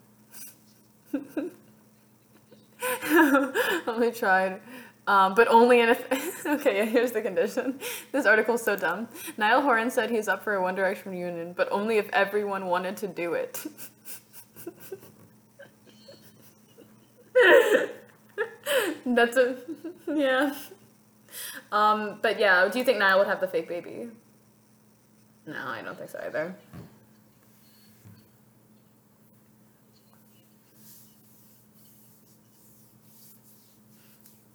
[2.84, 4.60] I only tried.
[5.07, 5.98] Um, but only in a.
[6.56, 7.80] okay, here's the condition.
[8.11, 9.07] This article's so dumb.
[9.38, 12.98] Niall Horan said he's up for a One Direction reunion, but only if everyone wanted
[12.98, 13.65] to do it.
[19.06, 19.56] That's a.
[20.14, 20.53] Yeah.
[21.72, 24.10] Um, but yeah, do you think Niall would have the fake baby?
[25.50, 26.56] No, I don't think so either.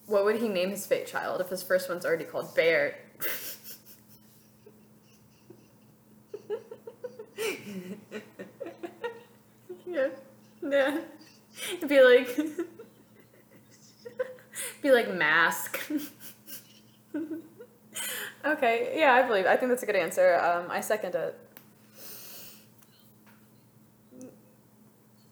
[0.06, 2.94] What would he name his fake child if his first one's already called Bear?
[9.86, 10.08] yeah.
[10.62, 11.00] Yeah.
[11.72, 12.36] It'd be like
[14.82, 15.80] be like mask.
[18.46, 19.46] Okay, yeah, I believe.
[19.46, 20.34] I think that's a good answer.
[20.36, 21.38] Um, I second it.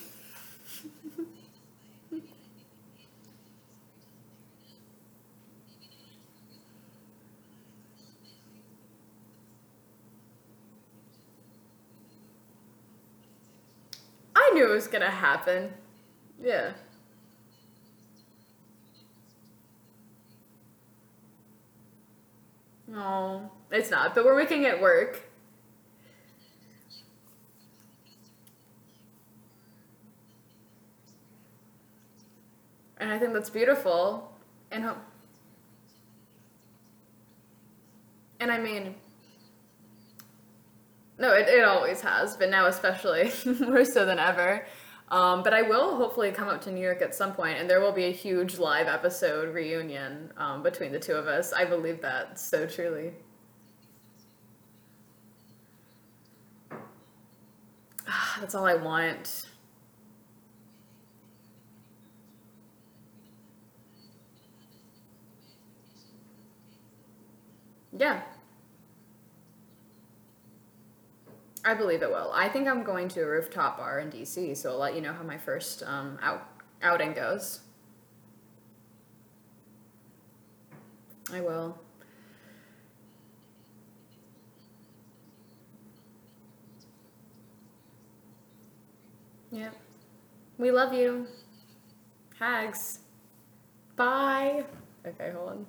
[14.36, 15.74] I knew it was gonna happen.
[16.42, 16.72] Yeah.
[22.96, 24.16] No, it's not.
[24.16, 25.22] But we're making it work.
[32.98, 34.32] And I think that's beautiful.
[34.72, 34.98] And ho-
[38.40, 38.96] and I mean,
[41.18, 44.66] no, it, it always has, but now especially more so than ever.
[45.10, 47.80] Um, but I will hopefully come up to New York at some point, and there
[47.80, 51.53] will be a huge live episode reunion um, between the two of us.
[51.53, 53.14] I believe that so truly.
[58.07, 59.45] Ah, That's all I want.
[67.98, 68.22] Yeah,
[71.66, 72.32] I believe it will.
[72.32, 75.14] I think I'm going to a rooftop bar in DC, so I'll let you know
[75.14, 76.48] how my first um, out
[76.84, 77.62] outing goes.
[81.34, 81.80] I will.
[89.52, 89.76] Yep.
[90.60, 91.26] We love you.
[92.38, 93.00] Hags.
[93.96, 94.66] Bye.
[95.04, 95.66] Okay, hold on.